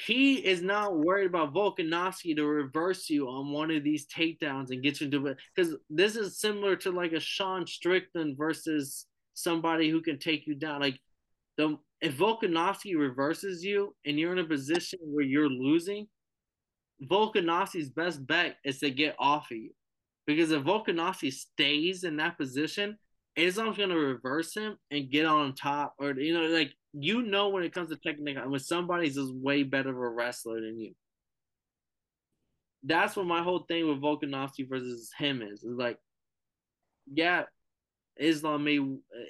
[0.00, 4.82] he is not worried about Volkanovski to reverse you on one of these takedowns and
[4.82, 9.88] get you into it because this is similar to like a Sean Strickland versus somebody
[9.88, 10.80] who can take you down.
[10.80, 10.98] Like
[11.56, 16.06] the if Volkanovski reverses you and you're in a position where you're losing,
[17.10, 19.70] Volkanovski's best bet is to get off of you.
[20.26, 22.98] Because if Volkanovski stays in that position,
[23.38, 27.62] Islam's gonna reverse him and get on top, or you know, like you know when
[27.62, 30.92] it comes to technique, when somebody's just way better of a wrestler than you.
[32.82, 35.62] That's what my whole thing with Volkanovski versus him is.
[35.62, 35.98] Is like,
[37.12, 37.44] yeah,
[38.18, 38.80] Islam may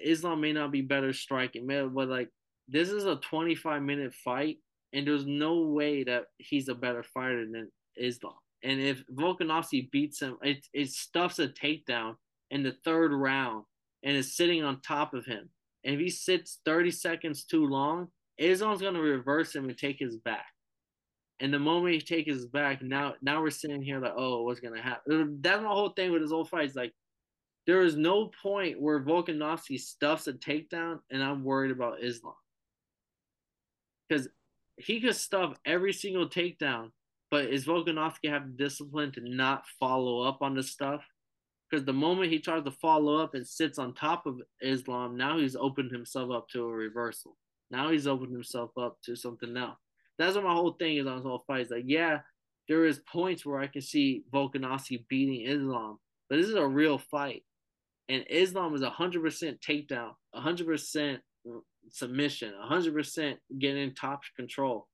[0.03, 2.31] Islam may not be better striking, but like
[2.67, 4.57] this is a 25 minute fight,
[4.95, 8.35] and there's no way that he's a better fighter than Islam.
[8.63, 12.17] And if Volkanovski beats him, it it stuffs a takedown
[12.51, 13.65] in the third round
[14.03, 15.51] and is sitting on top of him.
[15.85, 18.09] And if he sits 30 seconds too long,
[18.39, 20.47] Islam's gonna reverse him and take his back.
[21.41, 24.61] And the moment he takes his back, now now we're sitting here like, oh, what's
[24.61, 25.39] gonna happen?
[25.41, 26.65] That's my whole thing with his old fight.
[26.65, 26.93] It's like
[27.67, 32.35] there is no point where Volkanovski stuffs a takedown, and I'm worried about Islam
[34.09, 34.29] because
[34.77, 36.91] he could stuff every single takedown,
[37.31, 41.05] but is Volkanovski have the discipline to not follow up on the stuff?
[41.71, 45.39] Because the moment he tries to follow up and sits on top of Islam, now
[45.39, 47.37] he's opened himself up to a reversal.
[47.71, 49.79] Now he's opened himself up to something else.
[50.19, 51.63] That's what my whole thing is on this whole fight.
[51.63, 52.21] It's like, yeah,
[52.69, 56.99] there is points where I can see Volkanovski beating Islam, but this is a real
[56.99, 57.45] fight.
[58.09, 61.19] And Islam is 100% takedown, 100%
[61.91, 64.89] submission, 100% getting top control.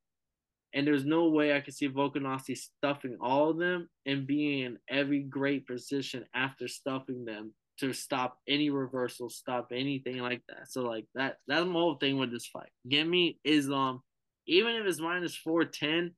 [0.74, 4.78] And there's no way I could see Volkanovski stuffing all of them and being in
[4.90, 10.70] every great position after stuffing them to stop any reversal, stop anything like that.
[10.70, 12.70] So like that that's my whole thing with this fight.
[12.88, 14.02] Give me Islam,
[14.46, 16.12] even if it's minus four ten,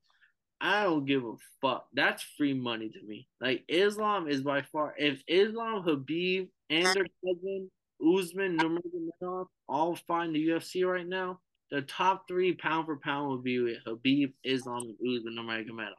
[0.59, 1.87] I don't give a fuck.
[1.93, 3.27] That's free money to me.
[3.39, 10.33] Like Islam is by far if Islam, Khabib, and their cousin Usman, Nurmagomedov, all fighting
[10.33, 11.39] the UFC right now,
[11.71, 15.93] the top three pound for pound would be with Khabib, Islam, and Usman Nurmagomedov.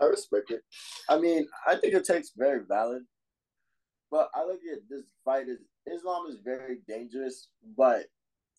[0.00, 0.62] I respect it.
[1.08, 3.02] I mean, I think it takes very valid,
[4.10, 5.58] but I look at this fight as
[5.92, 8.06] Islam is very dangerous, but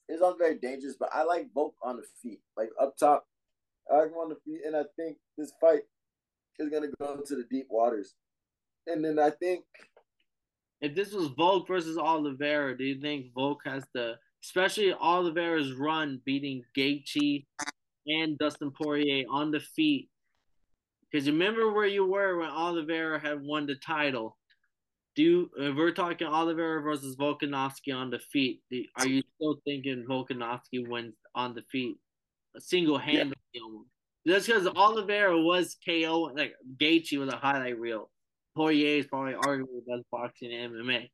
[0.10, 0.95] Islam's very dangerous.
[0.99, 3.25] But I like both on the feet, like up top.
[3.91, 5.82] I like on the feet, and I think this fight
[6.60, 8.15] is gonna go to the deep waters.
[8.88, 9.63] And then I think
[10.84, 16.21] if this was Volk versus Oliveira, do you think Volk has the, especially Oliveira's run
[16.25, 17.45] beating Gaethje
[18.08, 20.10] and Dustin Poirier on the feet?
[21.12, 24.38] Because remember where you were when Oliveira had won the title.
[25.15, 29.58] Do you, if we're talking Oliveira versus Volkanovski on the feet, do, are you still
[29.63, 31.97] thinking Volkanovski wins on the feet,
[32.56, 33.62] A single handedly yeah.
[34.25, 38.10] That's because Oliveira was KO, like Gaethje was a highlight reel.
[38.56, 41.10] Poirier is probably arguably the best boxing in MMA.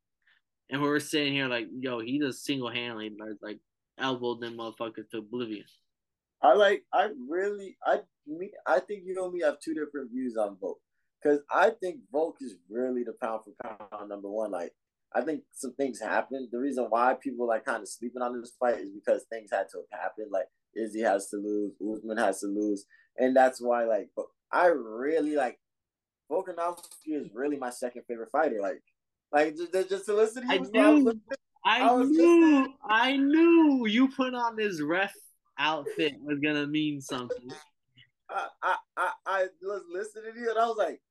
[0.69, 3.59] And we are sitting here like, yo, he just single handedly like
[3.97, 5.65] elbowed them motherfuckers to oblivion.
[6.41, 10.37] I like I really I me I think you and me have two different views
[10.37, 10.79] on Volk.
[11.21, 13.51] Cause I think Volk is really the pound for
[13.89, 14.51] pound number one.
[14.51, 14.71] Like
[15.13, 16.49] I think some things happened.
[16.51, 19.67] The reason why people like kind of sleeping on this fight is because things had
[19.71, 20.27] to happen.
[20.31, 22.85] Like Izzy has to lose, Usman has to lose,
[23.17, 24.09] and that's why like
[24.51, 25.59] I really like
[26.31, 28.61] Volkanovski is really my second favorite fighter.
[28.61, 28.81] Like,
[29.31, 30.61] like just, just to listen to you.
[30.61, 31.21] I knew,
[31.65, 35.13] I, I knew, just, I knew you put on this ref
[35.57, 37.49] outfit was gonna mean something.
[38.29, 41.01] I, I, I, I was listening to you and I was like,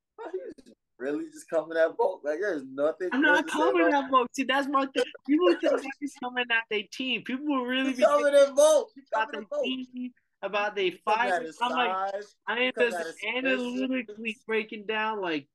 [0.99, 2.23] really just coming at Volk.
[2.25, 3.09] Like, there's nothing.
[3.13, 4.29] I'm not coming at Volk.
[4.35, 5.05] See, that's my thing.
[5.29, 7.23] People think he's coming at their team.
[7.23, 8.89] People will really be coming at Volk.
[9.15, 11.43] About their team about they five.
[11.61, 12.15] I'm like,
[12.47, 12.97] I am just
[13.37, 15.49] analytically breaking down like,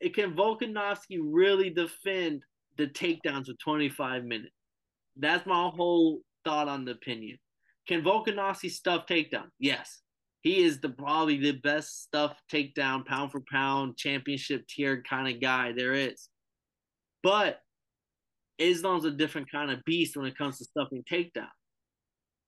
[0.00, 2.42] it can Volkanovski really defend
[2.76, 4.54] the takedowns for 25 minutes?
[5.16, 7.38] That's my whole thought on the opinion.
[7.88, 9.46] Can Volkanovski stuff takedown?
[9.58, 10.00] Yes.
[10.42, 15.40] He is the probably the best stuff takedown, pound for pound, championship tier kind of
[15.40, 16.28] guy there is.
[17.22, 17.60] But
[18.58, 21.48] Islam's a different kind of beast when it comes to stuffing takedown.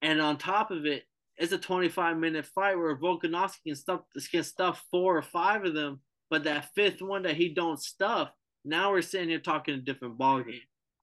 [0.01, 1.03] And on top of it,
[1.37, 5.73] it's a 25 minute fight where Volkanovski can stuff can stuff four or five of
[5.73, 8.31] them, but that fifth one that he don't stuff,
[8.63, 10.61] now we're sitting here talking a different ballgame.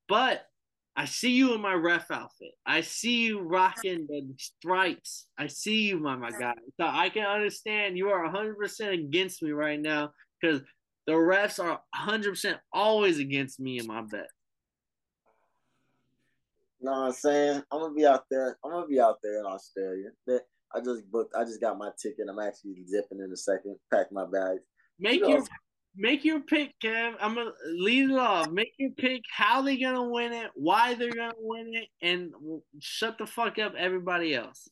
[0.08, 0.46] But
[0.96, 2.54] I see you in my ref outfit.
[2.66, 5.26] I see you rocking the stripes.
[5.38, 6.54] I see you, my my guy.
[6.80, 10.62] So I can understand you are 100% against me right now because
[11.06, 14.28] the refs are 100% always against me in my bet.
[16.80, 17.62] You know what I'm saying?
[17.70, 18.56] I'm gonna be out there.
[18.64, 20.08] I'm gonna be out there in Australia.
[20.74, 21.34] I just booked.
[21.36, 22.28] I just got my ticket.
[22.30, 23.76] I'm actually zipping in a second.
[23.92, 24.62] Pack my bags.
[24.98, 25.44] Make know, your
[25.96, 27.14] make your pick, Kev.
[27.20, 28.50] I'm gonna lead it off.
[28.50, 29.22] Make your pick.
[29.30, 30.50] How they gonna win it?
[30.54, 31.88] Why they're gonna win it?
[32.02, 32.32] And
[32.80, 34.68] shut the fuck up, everybody else.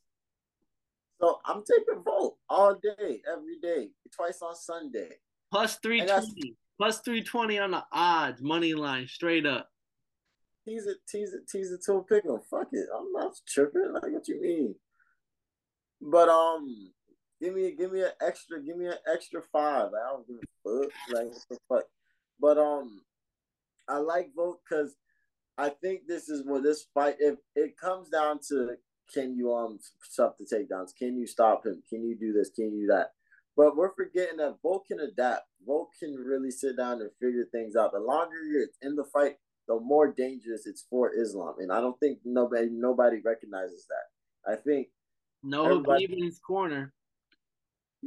[1.20, 5.08] So I'm taking Volk all day, every day, twice on Sunday.
[5.50, 6.56] Plus three twenty.
[6.78, 9.68] Plus three twenty on the odds, money line, straight up.
[10.66, 12.40] Tease it, tease it, tease it to a pick 'em.
[12.50, 12.88] Fuck it.
[12.94, 13.92] I'm not tripping.
[13.92, 14.74] Like what you mean?
[16.00, 16.92] But um,
[17.40, 19.90] give me give me an extra, give me an extra five.
[19.92, 20.92] I don't give a fuck.
[21.12, 21.84] Like what the fuck.
[22.40, 23.02] But um,
[23.88, 24.96] I like Volk because
[25.58, 27.16] I think this is where this fight.
[27.18, 28.76] If it comes down to
[29.12, 30.94] can you um stop the takedowns?
[30.96, 31.82] Can you stop him?
[31.88, 32.50] Can you do this?
[32.50, 33.12] Can you do that?
[33.56, 35.46] But we're forgetting that Volk can adapt.
[35.66, 37.92] Volk can really sit down and figure things out.
[37.92, 41.54] The longer you're in the fight, the more dangerous it's for Islam.
[41.58, 44.52] And I don't think nobody nobody recognizes that.
[44.52, 44.88] I think
[45.42, 46.92] no in his corner.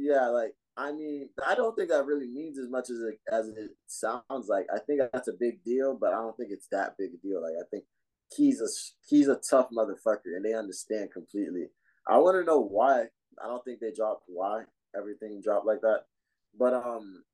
[0.00, 3.48] Yeah, like I mean, I don't think that really means as much as it as
[3.48, 4.66] it sounds like.
[4.74, 7.42] I think that's a big deal, but I don't think it's that big a deal.
[7.42, 7.84] Like I think
[8.34, 8.68] he's a
[9.06, 11.66] he's a tough motherfucker, and they understand completely.
[12.08, 13.08] I want to know why.
[13.42, 14.62] I don't think they dropped why
[14.96, 16.04] everything dropped like that,
[16.58, 17.24] but um,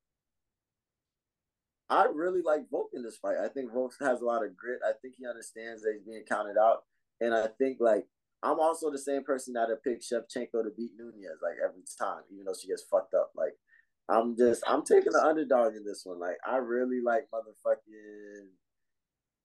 [1.88, 3.36] I really like Volk in this fight.
[3.42, 4.80] I think Volk has a lot of grit.
[4.84, 6.82] I think he understands that he's being counted out,
[7.20, 8.06] and I think like
[8.42, 12.22] I'm also the same person that would pick Shevchenko to beat Nunes like every time,
[12.32, 13.32] even though she gets fucked up.
[13.36, 13.54] Like
[14.08, 16.20] I'm just I'm taking the underdog in this one.
[16.20, 18.46] Like I really like motherfucking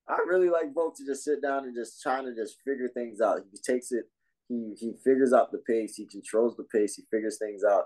[0.08, 3.22] I really like Volk to just sit down and just trying to just figure things
[3.22, 3.40] out.
[3.52, 4.06] He takes it,
[4.50, 7.86] he he figures out the pace, he controls the pace, he figures things out.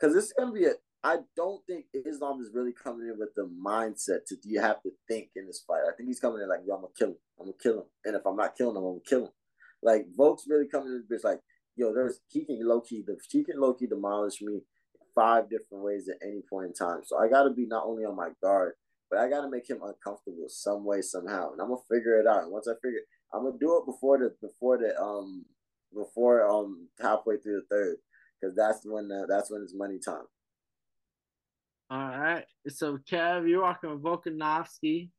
[0.00, 0.72] Cause this is gonna be a
[1.02, 4.82] I don't think Islam is really coming in with the mindset to do you have
[4.82, 5.82] to think in this fight.
[5.88, 7.16] I think he's coming in like, yo, I'm gonna kill him.
[7.38, 7.86] I'm gonna kill him.
[8.04, 9.32] And if I'm not killing him, I'm gonna kill him.
[9.82, 11.40] Like Volk's really coming in this bitch like,
[11.76, 14.60] yo, there's he can low key the he can low key demolish me
[15.14, 17.00] five different ways at any point in time.
[17.04, 18.74] So I gotta be not only on my guard,
[19.10, 21.52] but I gotta make him uncomfortable some way, somehow.
[21.52, 22.44] And I'm gonna figure it out.
[22.44, 23.00] And once I figure
[23.32, 25.44] I'm gonna do it before the before the um
[25.94, 27.96] before um halfway through the third.
[28.42, 30.24] Cause that's when the, that's when it's money time.
[31.90, 32.44] All right.
[32.68, 35.10] So Kev, you're walking with Volkanovski.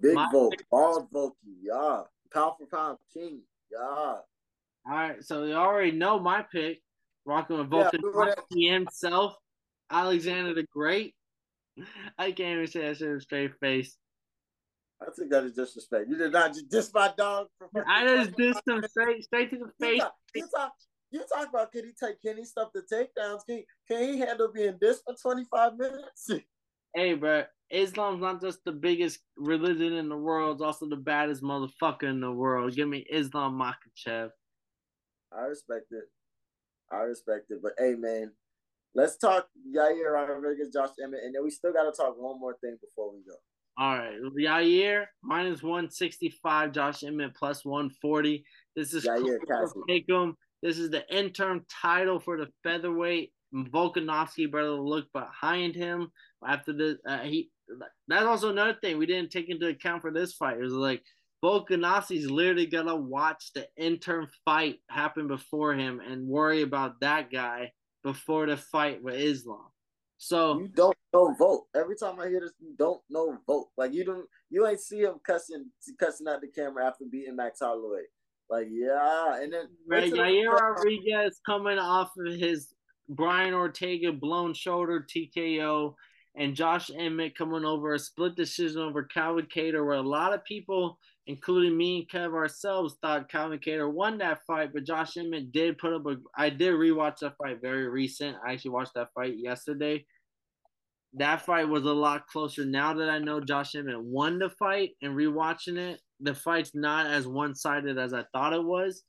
[0.00, 1.32] Big Volk, bald Volky,
[1.62, 2.02] yeah.
[2.32, 3.42] Pound for pound king.
[3.72, 4.14] Yeah.
[4.84, 6.80] All right, so you already know my pick.
[7.24, 9.36] Rocking with Volkanovski yeah, himself,
[9.90, 11.14] Alexander the Great.
[12.18, 13.96] I can't even say that shit with straight face.
[15.00, 16.08] I think that is disrespect.
[16.08, 17.46] You did not just diss my dog.
[17.86, 19.94] I just dissed him straight, straight to the face.
[19.94, 20.72] You talk, you talk,
[21.10, 23.40] you talk about can he take can he stop the takedowns?
[23.48, 26.30] Can, can he handle being dissed for 25 minutes?
[26.94, 31.42] Hey, bro, Islam's not just the biggest religion in the world, it's also the baddest
[31.42, 32.74] motherfucker in the world.
[32.74, 34.30] Give me Islam Makhachev.
[35.36, 36.04] I respect it.
[36.92, 37.60] I respect it.
[37.62, 38.32] But hey man,
[38.94, 42.76] let's talk Yair Rodriguez, Josh Emmett, and then we still gotta talk one more thing
[42.80, 43.36] before we go.
[43.78, 44.18] All right.
[44.38, 48.44] Yair minus 165, Josh Emmett plus 140.
[48.76, 49.38] This is Yair
[49.88, 50.36] Take him.
[50.62, 53.32] This is the interim title for the featherweight.
[53.54, 56.10] Volkanovski better look behind him
[56.46, 56.96] after this.
[57.06, 57.50] Uh, he
[58.08, 60.58] that's also another thing we didn't take into account for this fight.
[60.58, 61.02] It was like
[61.44, 67.72] Volkanovski's literally gonna watch the interim fight happen before him and worry about that guy
[68.02, 69.66] before the fight with Islam.
[70.18, 71.66] So you don't know Volk.
[71.74, 73.70] Every time I hear this, you don't know Volk.
[73.76, 75.66] Like you don't, you ain't see him cussing,
[75.98, 78.02] cussing out the camera after beating Max Holloway.
[78.48, 82.72] Like yeah, and then right, Yair Rodriguez coming off of his
[83.08, 85.94] Brian Ortega blown shoulder TKO
[86.34, 90.44] and Josh Emmett coming over a split decision over Calvin Kattar, where a lot of
[90.44, 95.52] people, including me and Kev ourselves, thought Calvin Kattar won that fight, but Josh Emmett
[95.52, 96.16] did put up a.
[96.36, 98.36] I did rewatch that fight very recent.
[98.46, 100.06] I actually watched that fight yesterday.
[101.14, 102.64] That fight was a lot closer.
[102.64, 107.06] Now that I know Josh Emmett won the fight and rewatching it, the fight's not
[107.06, 109.02] as one sided as I thought it was.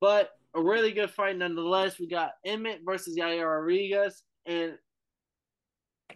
[0.00, 1.98] But a really good fight nonetheless.
[1.98, 4.74] We got Emmett versus Yair Rodriguez, and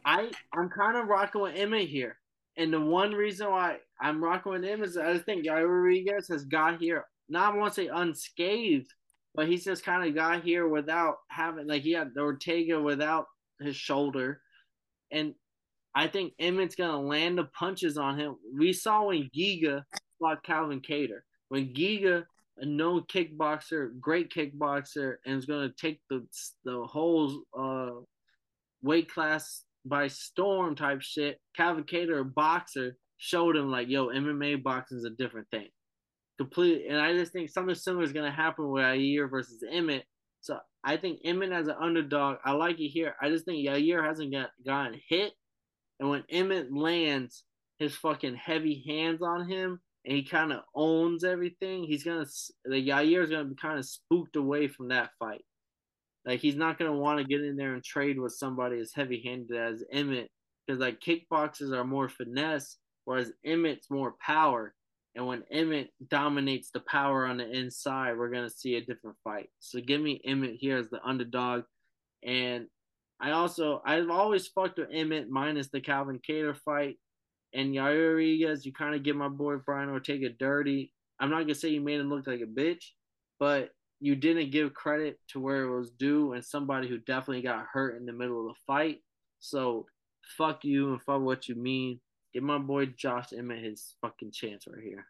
[0.05, 2.19] I I'm kind of rocking with Emmett here.
[2.57, 6.45] And the one reason why I'm rocking with him is I think Yair Rodriguez has
[6.45, 8.93] got here, not I want to say unscathed,
[9.35, 13.27] but he's just kind of got here without having like he had Ortega without
[13.61, 14.41] his shoulder.
[15.13, 15.35] And
[15.95, 18.37] I think Emmett's gonna land the punches on him.
[18.57, 19.85] We saw when Giga
[20.19, 21.21] fought Calvin Kattar.
[21.49, 22.25] When Giga
[22.61, 26.27] a known kickboxer, great kickboxer, and is going to take the
[26.65, 28.01] the whole uh,
[28.83, 31.39] weight class by storm type shit.
[31.59, 35.69] Kattar, a boxer, showed him like, yo, MMA boxing is a different thing.
[36.39, 40.05] Completely, and I just think something similar is to happen with Yair versus Emmett.
[40.41, 43.15] So I think Emmett as an underdog, I like it here.
[43.21, 45.33] I just think Yair hasn't got gotten hit
[46.01, 47.45] And when Emmett lands
[47.79, 52.27] his fucking heavy hands on him and he kind of owns everything, he's gonna
[52.65, 55.45] the Yair is gonna be kind of spooked away from that fight.
[56.29, 59.23] Like he's not gonna want to get in there and trade with somebody as heavy
[59.25, 60.31] handed as Emmett,
[60.67, 62.77] because like kickboxers are more finesse,
[63.07, 64.75] whereas Emmett's more power.
[65.15, 69.49] And when Emmett dominates the power on the inside, we're gonna see a different fight.
[69.61, 71.63] So give me Emmett here as the underdog.
[72.23, 72.67] And
[73.19, 76.97] I also I've always fucked with Emmett minus the Calvin Kattar fight.
[77.55, 80.93] And Yair Rodriguez, you kind of get my boy Brian Ortega dirty.
[81.19, 82.85] I'm not gonna say you made him look like a bitch,
[83.41, 83.71] but
[84.01, 87.97] you didn't give credit to where it was due and somebody who definitely got hurt
[87.97, 89.01] in the middle of the fight.
[89.41, 89.87] So
[90.37, 92.01] fuck you and fuck what you mean.
[92.33, 95.07] Give my boy Josh Emmett his fucking chance right here.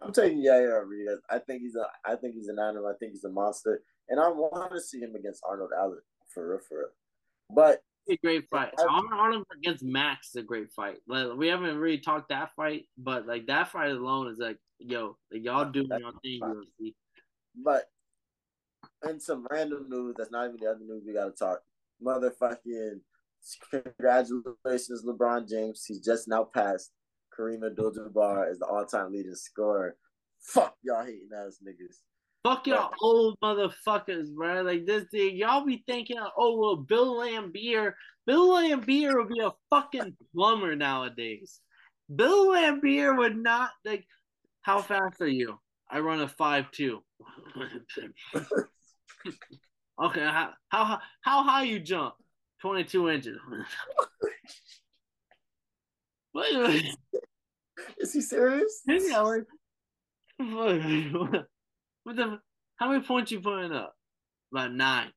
[0.00, 1.20] I'm taking Yair Rodriguez.
[1.30, 2.86] I think he's a I think he's an animal.
[2.86, 3.82] I think he's a monster.
[4.08, 6.00] And I want to see him against Arnold Allen
[6.32, 6.88] for real, for real.
[7.50, 8.72] But a great fight.
[8.78, 10.98] Arnold, Arnold against Max is a great fight.
[11.06, 15.16] Like we haven't really talked that fight, but like that fight alone is like, yo,
[15.32, 16.94] like, y'all do your thing, UFC.
[17.64, 17.84] But
[19.08, 21.60] in some random news that's not even the other news we gotta talk.
[22.04, 23.00] Motherfucking
[23.70, 25.84] congratulations, LeBron James.
[25.84, 26.92] He's just now passed
[27.36, 29.96] Kareem Abdul-Jabbar as the all-time leading scorer.
[30.40, 31.96] Fuck y'all hating ass niggas.
[32.44, 34.62] Fuck y'all old motherfuckers, bro.
[34.62, 37.94] Like this thing, y'all be thinking, oh well, Bill Laimbeer,
[38.26, 41.60] Bill Laimbeer would be a fucking plumber nowadays.
[42.14, 44.06] Bill Laimbeer would not like.
[44.62, 45.58] How fast are you?
[45.90, 47.02] I run a five two.
[50.02, 52.14] okay, how how how high you jump?
[52.60, 53.38] Twenty two inches.
[56.34, 56.84] Wait,
[57.98, 58.82] Is he serious?
[58.88, 59.44] Yeah, like,
[62.04, 62.38] what the?
[62.76, 63.92] How many points you putting up?
[64.52, 65.10] About nine.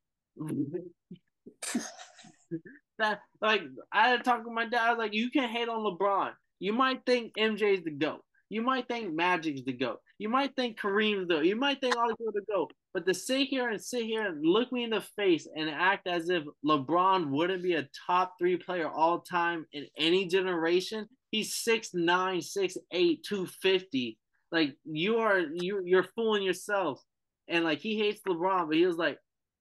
[2.97, 3.61] that like
[3.91, 4.81] I had to talk to my dad.
[4.81, 6.31] I was like, you can hate on LeBron.
[6.59, 8.21] You might think MJ's the GOAT.
[8.49, 9.99] You might think Magic's the GOAT.
[10.21, 11.39] You might think Kareem's though.
[11.39, 12.71] You might think people the GOAT.
[12.93, 16.05] But to sit here and sit here and look me in the face and act
[16.05, 21.55] as if LeBron wouldn't be a top three player all time in any generation, he's
[21.67, 24.19] 6'9, 6'8, 250.
[24.51, 27.01] Like you are you you're fooling yourself.
[27.47, 29.17] And like he hates LeBron, but he was like,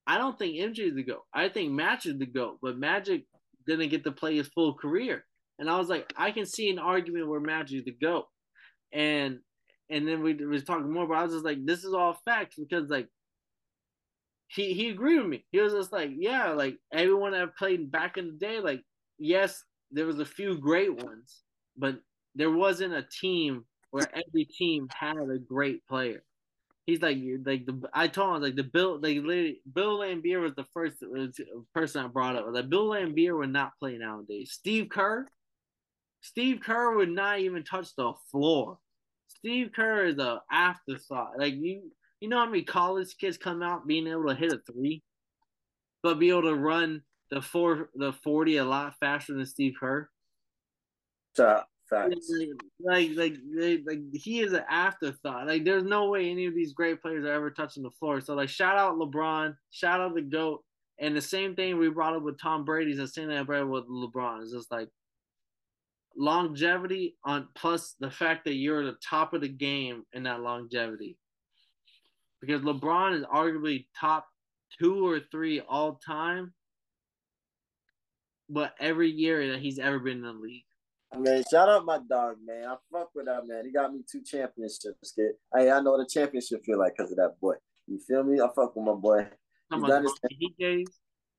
[0.07, 1.25] I don't think MJ is the GOAT.
[1.33, 3.25] I think Magic the GOAT, but Magic
[3.67, 5.25] didn't get to play his full career.
[5.59, 8.27] And I was like, I can see an argument where Magic the GOAT.
[8.93, 9.39] And
[9.91, 12.57] and then we was talking more, but I was just like, this is all facts
[12.57, 13.09] because like
[14.49, 15.45] he he agreed with me.
[15.53, 18.83] He was just like, yeah, like everyone that played back in the day, like
[19.19, 21.43] yes, there was a few great ones,
[21.77, 22.01] but
[22.35, 26.23] there wasn't a team where every team had a great player.
[26.87, 29.23] He's like, like the I told him like the Bill, like
[29.73, 31.03] Bill Laimbeer was the first
[31.75, 32.47] person I brought up.
[32.51, 34.53] Like Bill Laimbeer would not play nowadays.
[34.53, 35.27] Steve Kerr,
[36.21, 38.79] Steve Kerr would not even touch the floor.
[39.37, 41.39] Steve Kerr is a afterthought.
[41.39, 44.59] Like you, you know how many college kids come out being able to hit a
[44.71, 45.03] three,
[46.03, 50.09] but be able to run the four the forty a lot faster than Steve Kerr.
[51.37, 52.31] So Facts.
[52.79, 55.49] Like, like, like, like, he is an afterthought.
[55.49, 58.21] Like, there's no way any of these great players are ever touching the floor.
[58.21, 60.63] So, like, shout out LeBron, shout out the GOAT.
[61.01, 63.63] And the same thing we brought up with Tom Brady's the same thing I brought
[63.63, 64.43] up with LeBron.
[64.43, 64.89] It's just like
[66.17, 70.41] longevity on plus the fact that you're at the top of the game in that
[70.41, 71.17] longevity.
[72.41, 74.27] Because LeBron is arguably top
[74.81, 76.53] two or three all time,
[78.49, 80.65] but every year that he's ever been in the league.
[81.17, 82.69] Man, shout out my dog, man.
[82.69, 83.65] I fuck with that man.
[83.65, 85.33] He got me two championships, kid.
[85.55, 87.55] Hey, I know what a championship feel like because of that boy.
[87.89, 88.41] You feel me?
[88.41, 89.27] I fuck with my boy.
[89.73, 90.15] He's done his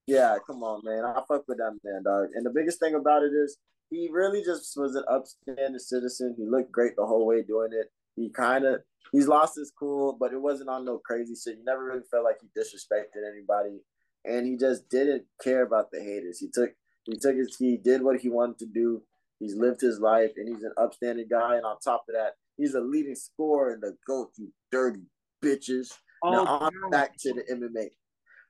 [0.06, 1.04] yeah, come on, man.
[1.04, 2.28] I fuck with that man, dog.
[2.34, 3.58] And the biggest thing about it is
[3.90, 6.34] he really just was an upstanding citizen.
[6.36, 7.86] He looked great the whole way doing it.
[8.16, 8.80] He kind of
[9.12, 11.56] he's lost his cool, but it wasn't on no crazy shit.
[11.56, 13.80] He never really felt like he disrespected anybody,
[14.24, 16.38] and he just didn't care about the haters.
[16.38, 16.70] He took
[17.04, 19.02] he took his he did what he wanted to do.
[19.42, 21.56] He's lived his life and he's an upstanding guy.
[21.56, 25.02] And on top of that, he's a leading scorer in the GOAT, you dirty
[25.44, 25.88] bitches.
[26.22, 27.88] Oh, now on back to the MMA.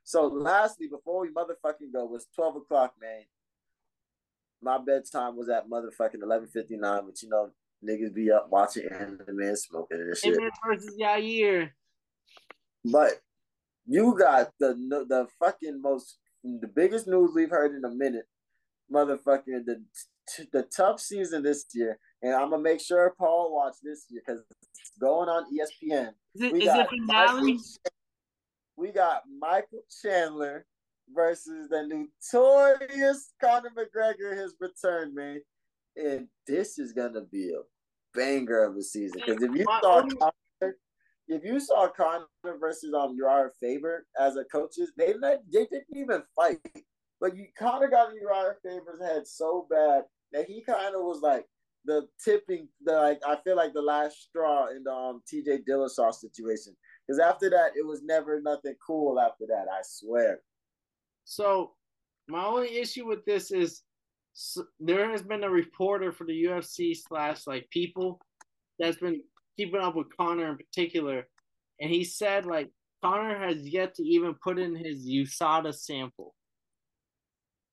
[0.05, 3.23] So lastly, before we motherfucking go, was 12 o'clock, man.
[4.61, 7.51] My bedtime was at motherfucking 11.59, but you know,
[7.85, 10.35] niggas be up watching anime and smoking and shit.
[10.35, 11.71] Anime versus Yair.
[12.85, 13.21] But
[13.87, 14.75] you got the
[15.09, 18.27] the fucking most the biggest news we've heard in a minute.
[18.93, 19.83] Motherfucking the
[20.53, 24.43] the TUF season this year, and I'm gonna make sure Paul watch this year because
[24.51, 26.11] it's going on ESPN.
[26.35, 27.59] Is it, we, is got it Michael,
[28.77, 30.67] we got Michael Chandler
[31.15, 35.41] versus the notorious Conor McGregor has returned, man.
[35.97, 37.63] And this is gonna be a
[38.17, 39.21] banger of a season.
[39.25, 40.75] Because if you saw Conor,
[41.29, 42.27] if you saw Conor
[42.59, 46.61] versus um Uriah Faber as a coaches, they let they didn't even fight.
[47.21, 51.47] But you Conor got Uriah Faber's head so bad that he kind of was like
[51.85, 56.15] the tipping the like I feel like the last straw in the um TJ Dillashaw
[56.15, 56.75] situation.
[57.13, 60.41] Because after that, it was never nothing cool after that, I swear.
[61.25, 61.73] So
[62.27, 63.83] my only issue with this is
[64.33, 68.19] so, there has been a reporter for the UFC slash like people
[68.79, 69.21] that's been
[69.59, 71.29] keeping up with Conor in particular,
[71.81, 72.71] and he said like
[73.05, 76.35] Conor has yet to even put in his USADA sample.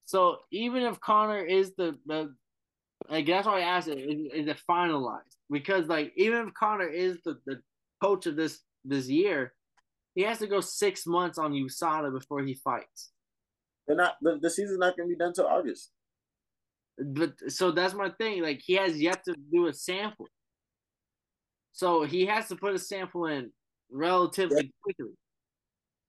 [0.04, 2.34] So even if Conor is the the
[3.08, 5.38] like that's why I asked it, is, is it finalized?
[5.50, 7.62] Because like even if Conor is the, the
[8.02, 9.52] coach of this this year,
[10.14, 13.10] he has to go six months on USADA before he fights.
[13.86, 15.90] They're not the, the season's not gonna be done till August.
[16.98, 18.42] But so that's my thing.
[18.42, 20.28] Like he has yet to do a sample.
[21.72, 23.50] So he has to put a sample in
[23.90, 24.70] relatively yeah.
[24.82, 25.14] quickly.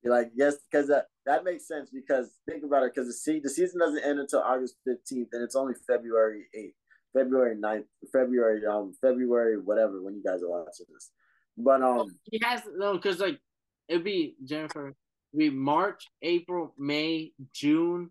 [0.04, 3.42] You're like, yes, because that, that makes sense because think about it, because the, se-
[3.44, 6.74] the season doesn't end until August 15th and it's only February 8th,
[7.14, 11.12] February 9th, February, um, February, whatever, when you guys are watching this.
[11.64, 13.40] But um he has no because like
[13.88, 14.96] it'd be Jennifer,
[15.34, 18.10] it'd be March, April, May, June,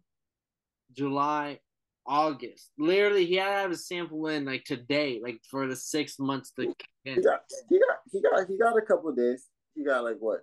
[0.92, 1.60] July,
[2.06, 2.70] August.
[2.78, 6.50] Literally, he had to have a sample in like today, like for the six months
[6.52, 6.74] to.
[7.04, 9.46] He got, he got, he got, he got a couple days.
[9.74, 10.40] He got like what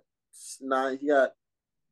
[0.60, 0.98] nine?
[1.00, 1.32] He got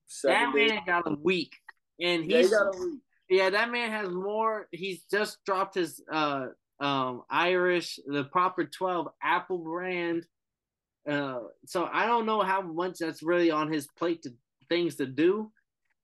[0.07, 0.37] seven.
[0.37, 0.71] That days.
[0.71, 1.55] man got a week,
[2.01, 3.01] and he's yeah, he got a week.
[3.29, 4.69] Yeah, that man has more.
[4.71, 6.49] He's just dropped his uh
[6.81, 10.27] um Irish the proper twelve Apple brand.
[11.09, 14.31] Uh, so I don't know how much that's really on his plate to
[14.69, 15.51] things to do,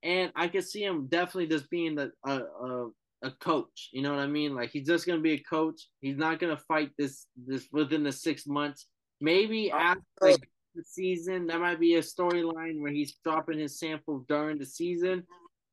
[0.02, 2.86] and I could see him definitely just being the uh, uh
[3.22, 3.88] a coach.
[3.92, 4.54] You know what I mean?
[4.54, 5.88] Like he's just gonna be a coach.
[6.00, 8.86] He's not gonna fight this this within the six months.
[9.20, 14.24] Maybe after like, the season, that might be a storyline where he's dropping his sample
[14.28, 15.24] during the season.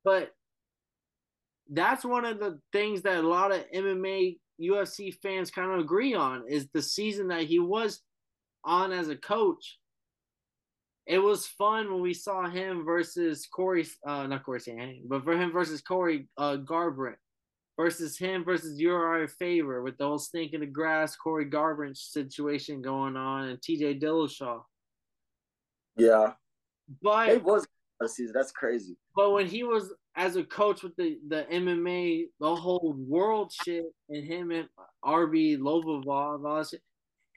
[0.04, 0.32] But
[1.72, 6.14] that's one of the things that a lot of MMA UFC fans kind of agree
[6.14, 8.02] on is the season that he was
[8.64, 9.80] on as a coach.
[11.06, 15.36] It was fun when we saw him versus Corey, uh, not Cory Sandhagen, but for
[15.36, 17.16] him versus Corey uh, Garbrandt
[17.80, 22.82] versus him versus Uriah Faber with the whole snake in the grass Corey Garbrandt situation
[22.82, 24.62] going on and TJ Dillashaw.
[25.98, 26.34] Yeah.
[27.02, 27.66] But it was
[28.02, 28.34] a season.
[28.36, 28.98] That's crazy.
[29.16, 33.86] But when he was as a coach with the, the MMA, the whole world shit,
[34.10, 34.68] and him and
[35.06, 36.82] RB Lobov all that shit,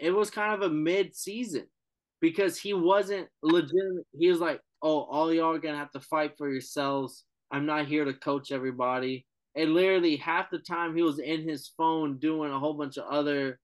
[0.02, 1.66] it was kind of a mid season
[2.20, 4.06] because he wasn't legitimate.
[4.18, 7.24] He was like, oh, all y'all are to have to fight for yourselves.
[7.50, 11.68] I'm not here to coach everybody and literally half the time he was in his
[11.76, 13.58] phone doing a whole bunch of other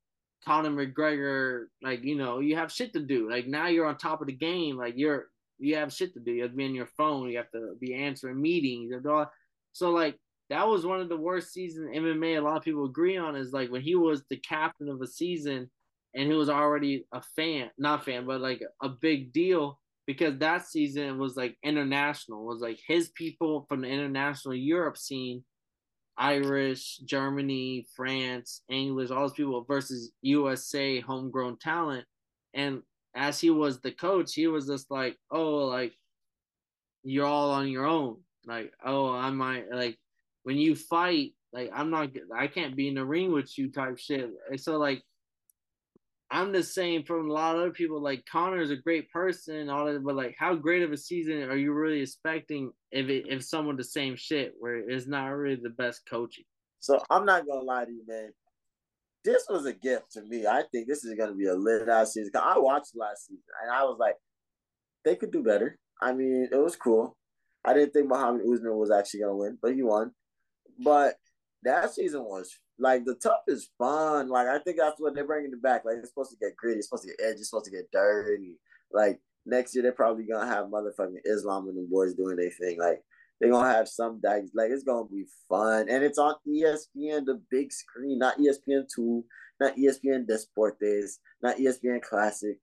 [0.45, 3.31] Conor McGregor, like you know, you have shit to do.
[3.31, 4.77] Like now you're on top of the game.
[4.77, 5.27] Like you're
[5.59, 6.33] you have shit to do.
[6.33, 7.29] You have to be in your phone.
[7.29, 8.95] You have to be answering meetings.
[9.73, 10.17] So like
[10.51, 12.39] that was one of the worst seasons MMA.
[12.39, 15.07] A lot of people agree on is like when he was the captain of a
[15.07, 15.71] season
[16.15, 20.67] and he was already a fan, not fan, but like a big deal because that
[20.67, 22.47] season was like international.
[22.47, 25.45] Was like his people from the international Europe scene
[26.19, 32.05] Irish, Germany, France, English, all those people versus USA homegrown talent.
[32.55, 32.83] And
[33.15, 35.93] as he was the coach, he was just like, oh, like
[37.05, 38.17] you're all on your own.
[38.45, 39.97] Like, oh, I might like
[40.43, 43.99] when you fight, like I'm not, I can't be in the ring with you type
[43.99, 44.29] shit.
[44.51, 45.03] And so like
[46.31, 49.71] I'm just saying from a lot of other people, like Conor is a great person,
[49.71, 53.27] all that, but like, how great of a season are you really expecting if it,
[53.29, 56.45] if someone the same shit where it's not really the best coaching?
[56.81, 58.33] So I'm not gonna lie to you, man.
[59.25, 60.47] This was a gift to me.
[60.47, 62.33] I think this is gonna be a lit ass season.
[62.37, 64.17] I watched last season and I was like,
[65.05, 65.79] they could do better.
[66.01, 67.17] I mean, it was cool.
[67.65, 70.13] I didn't think Muhammad Usman was actually gonna win, but he won.
[70.79, 71.17] But
[71.63, 74.29] that season was like the TUF is fun.
[74.29, 75.85] Like I think that's what they're bringing it back.
[75.85, 76.79] Like it's supposed to get gritty.
[76.79, 77.41] It's supposed to get edgy.
[77.41, 78.59] It's supposed to get dirty.
[78.93, 82.79] Like next year they're probably gonna have motherfucking Islam and the boys doing their thing.
[82.79, 83.03] Like
[83.41, 84.51] they're gonna have some dice.
[84.55, 89.25] Like it's gonna be fun, and it's on ESPN, the big screen, not ESPN two,
[89.61, 92.59] not ESPN Deportes, not ESPN Classic,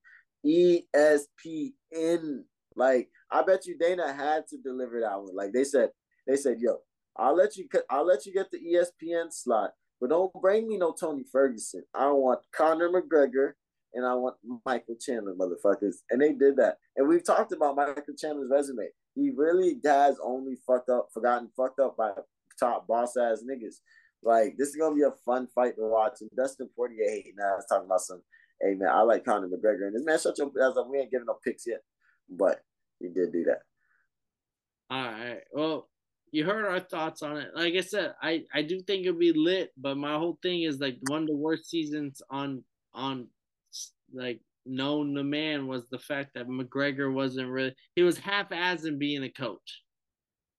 [0.45, 2.43] ESPN.
[2.76, 5.36] Like I bet you Dana had to deliver that one.
[5.36, 5.89] Like they said,
[6.28, 6.80] they said, "Yo,
[7.18, 7.68] I'll let you.
[7.89, 11.84] I'll let you get the ESPN slot, but don't bring me no Tony Ferguson.
[11.93, 13.54] I want Conor McGregor
[13.93, 14.36] and I want
[14.66, 15.96] Michael Chandler, motherfuckers.
[16.10, 16.78] And they did that.
[16.98, 18.89] And we've talked about Michael Chandler's resume.
[19.16, 22.12] he really has only fucked up, forgotten, fucked up by
[22.60, 23.76] top boss ass niggas.
[24.24, 26.22] Like this is gonna be a fun fight to watch.
[26.22, 28.22] And Dustin Poirier hating ass talking about some.
[28.62, 30.88] Hey man, I like Conor McGregor, and this man shut your ass up.
[30.89, 31.82] We ain't giving no picks yet,
[32.30, 32.62] but
[33.00, 33.60] he did do that.
[34.89, 35.41] All right.
[35.52, 35.89] Well,
[36.32, 37.49] you heard our thoughts on it.
[37.55, 40.80] Like I said, I I do think it'll be lit, but my whole thing is
[40.80, 42.63] like one of the worst seasons on
[42.93, 43.28] on
[44.13, 48.82] like known the man was the fact that McGregor wasn't really he was half as
[48.84, 49.84] assing being a coach.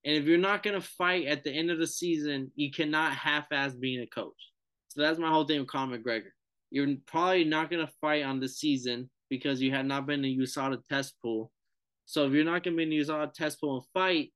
[0.04, 3.46] And if you're not gonna fight at the end of the season, you cannot half
[3.50, 4.52] ass being a coach.
[4.88, 6.30] So that's my whole thing with Conor McGregor.
[6.70, 10.84] You're probably not gonna fight on the season because you had not been in USADA
[10.88, 11.50] test pool.
[12.04, 14.30] So if you're not gonna be in the USADA test pool and fight,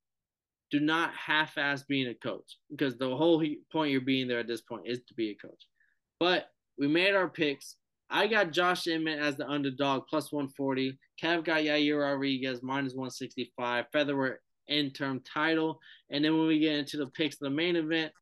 [0.71, 4.47] do not half ass being a coach because the whole point you're being there at
[4.47, 5.65] this point is to be a coach.
[6.19, 7.77] But we made our picks.
[8.09, 10.99] I got Josh Emmett as the underdog, plus 140.
[11.23, 13.87] Kev got Yair Rodriguez, minus 165.
[13.93, 14.35] Featherweight
[14.71, 15.81] interim title.
[16.11, 18.13] And then when we get into the picks of the main event,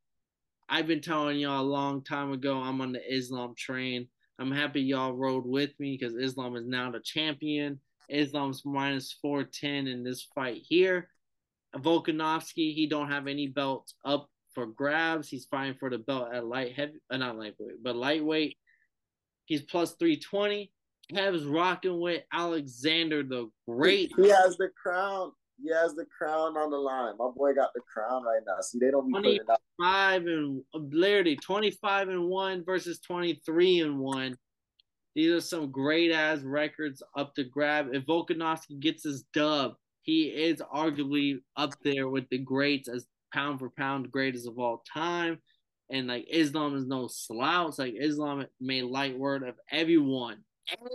[0.68, 4.08] I've been telling y'all a long time ago I'm on the Islam train.
[4.38, 7.80] I'm happy y'all rode with me because Islam is now the champion.
[8.08, 11.08] Islam's minus 410 in this fight here.
[11.76, 15.28] Volkanovski, he don't have any belts up for grabs.
[15.28, 18.56] He's fighting for the belt at light heavy, uh, not lightweight, but lightweight.
[19.44, 20.72] He's plus 320.
[21.14, 24.12] Kev's rocking with Alexander the Great.
[24.16, 25.32] He has the crown.
[25.62, 27.14] He has the crown on the line.
[27.18, 28.60] My boy got the crown right now.
[28.60, 34.36] See, they don't be 25 and literally 25 and 1 versus 23 and 1.
[35.14, 37.88] These are some great ass records up to grab.
[37.92, 39.74] If Volkanovski gets his dub,
[40.08, 44.82] he is arguably up there with the greats as pound for pound greatest of all
[44.90, 45.38] time.
[45.90, 47.78] And like Islam is no slouch.
[47.78, 50.38] Like Islam made light word of everyone,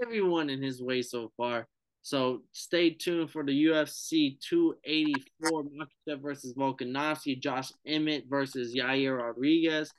[0.01, 1.67] everyone in his way so far.
[2.01, 9.91] So stay tuned for the UFC 284 Makhachev versus Volkanovski, Josh Emmett versus Yair Rodriguez.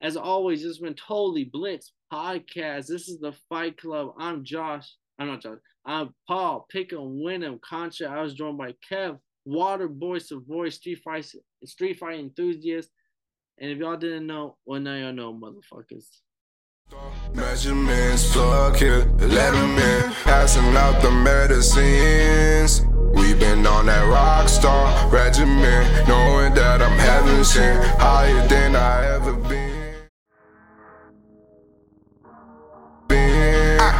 [0.00, 2.86] As always, this has been Totally Blitz Podcast.
[2.86, 4.14] This is the Fight Club.
[4.18, 4.94] I'm Josh.
[5.18, 5.58] I'm not Josh.
[5.90, 6.66] I'm Paul.
[6.70, 7.58] Pick 'em, win 'em.
[7.58, 8.06] Concha.
[8.06, 11.26] I was joined by Kev, Water Boy Savoy, Street Fight,
[11.64, 12.90] Street Fight enthusiast.
[13.58, 16.06] And if y'all didn't know, well now y'all know, motherfuckers.
[17.34, 20.12] Measurements, let in.
[20.22, 22.82] Passing out the medicines.
[23.12, 29.06] We've been on that rock star regimen, knowing that I'm heaven sent, higher than I
[29.16, 29.69] ever been.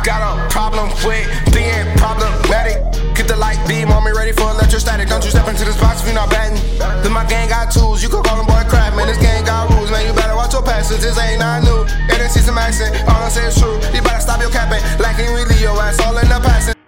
[0.02, 2.80] Got a problem with being problematic.
[3.14, 5.08] Get the light beam on me, ready for electrostatic.
[5.08, 6.56] Don't you step into this box if you're not batting.
[7.02, 9.08] Then my gang got tools, you could call them boy crap, man.
[9.08, 10.06] This gang got rules, man.
[10.06, 11.84] You better watch your passes, this ain't not new.
[12.08, 13.76] It see some accent, all I say is true.
[13.92, 16.79] You better stop your capping, lacking really your ass all in the passing.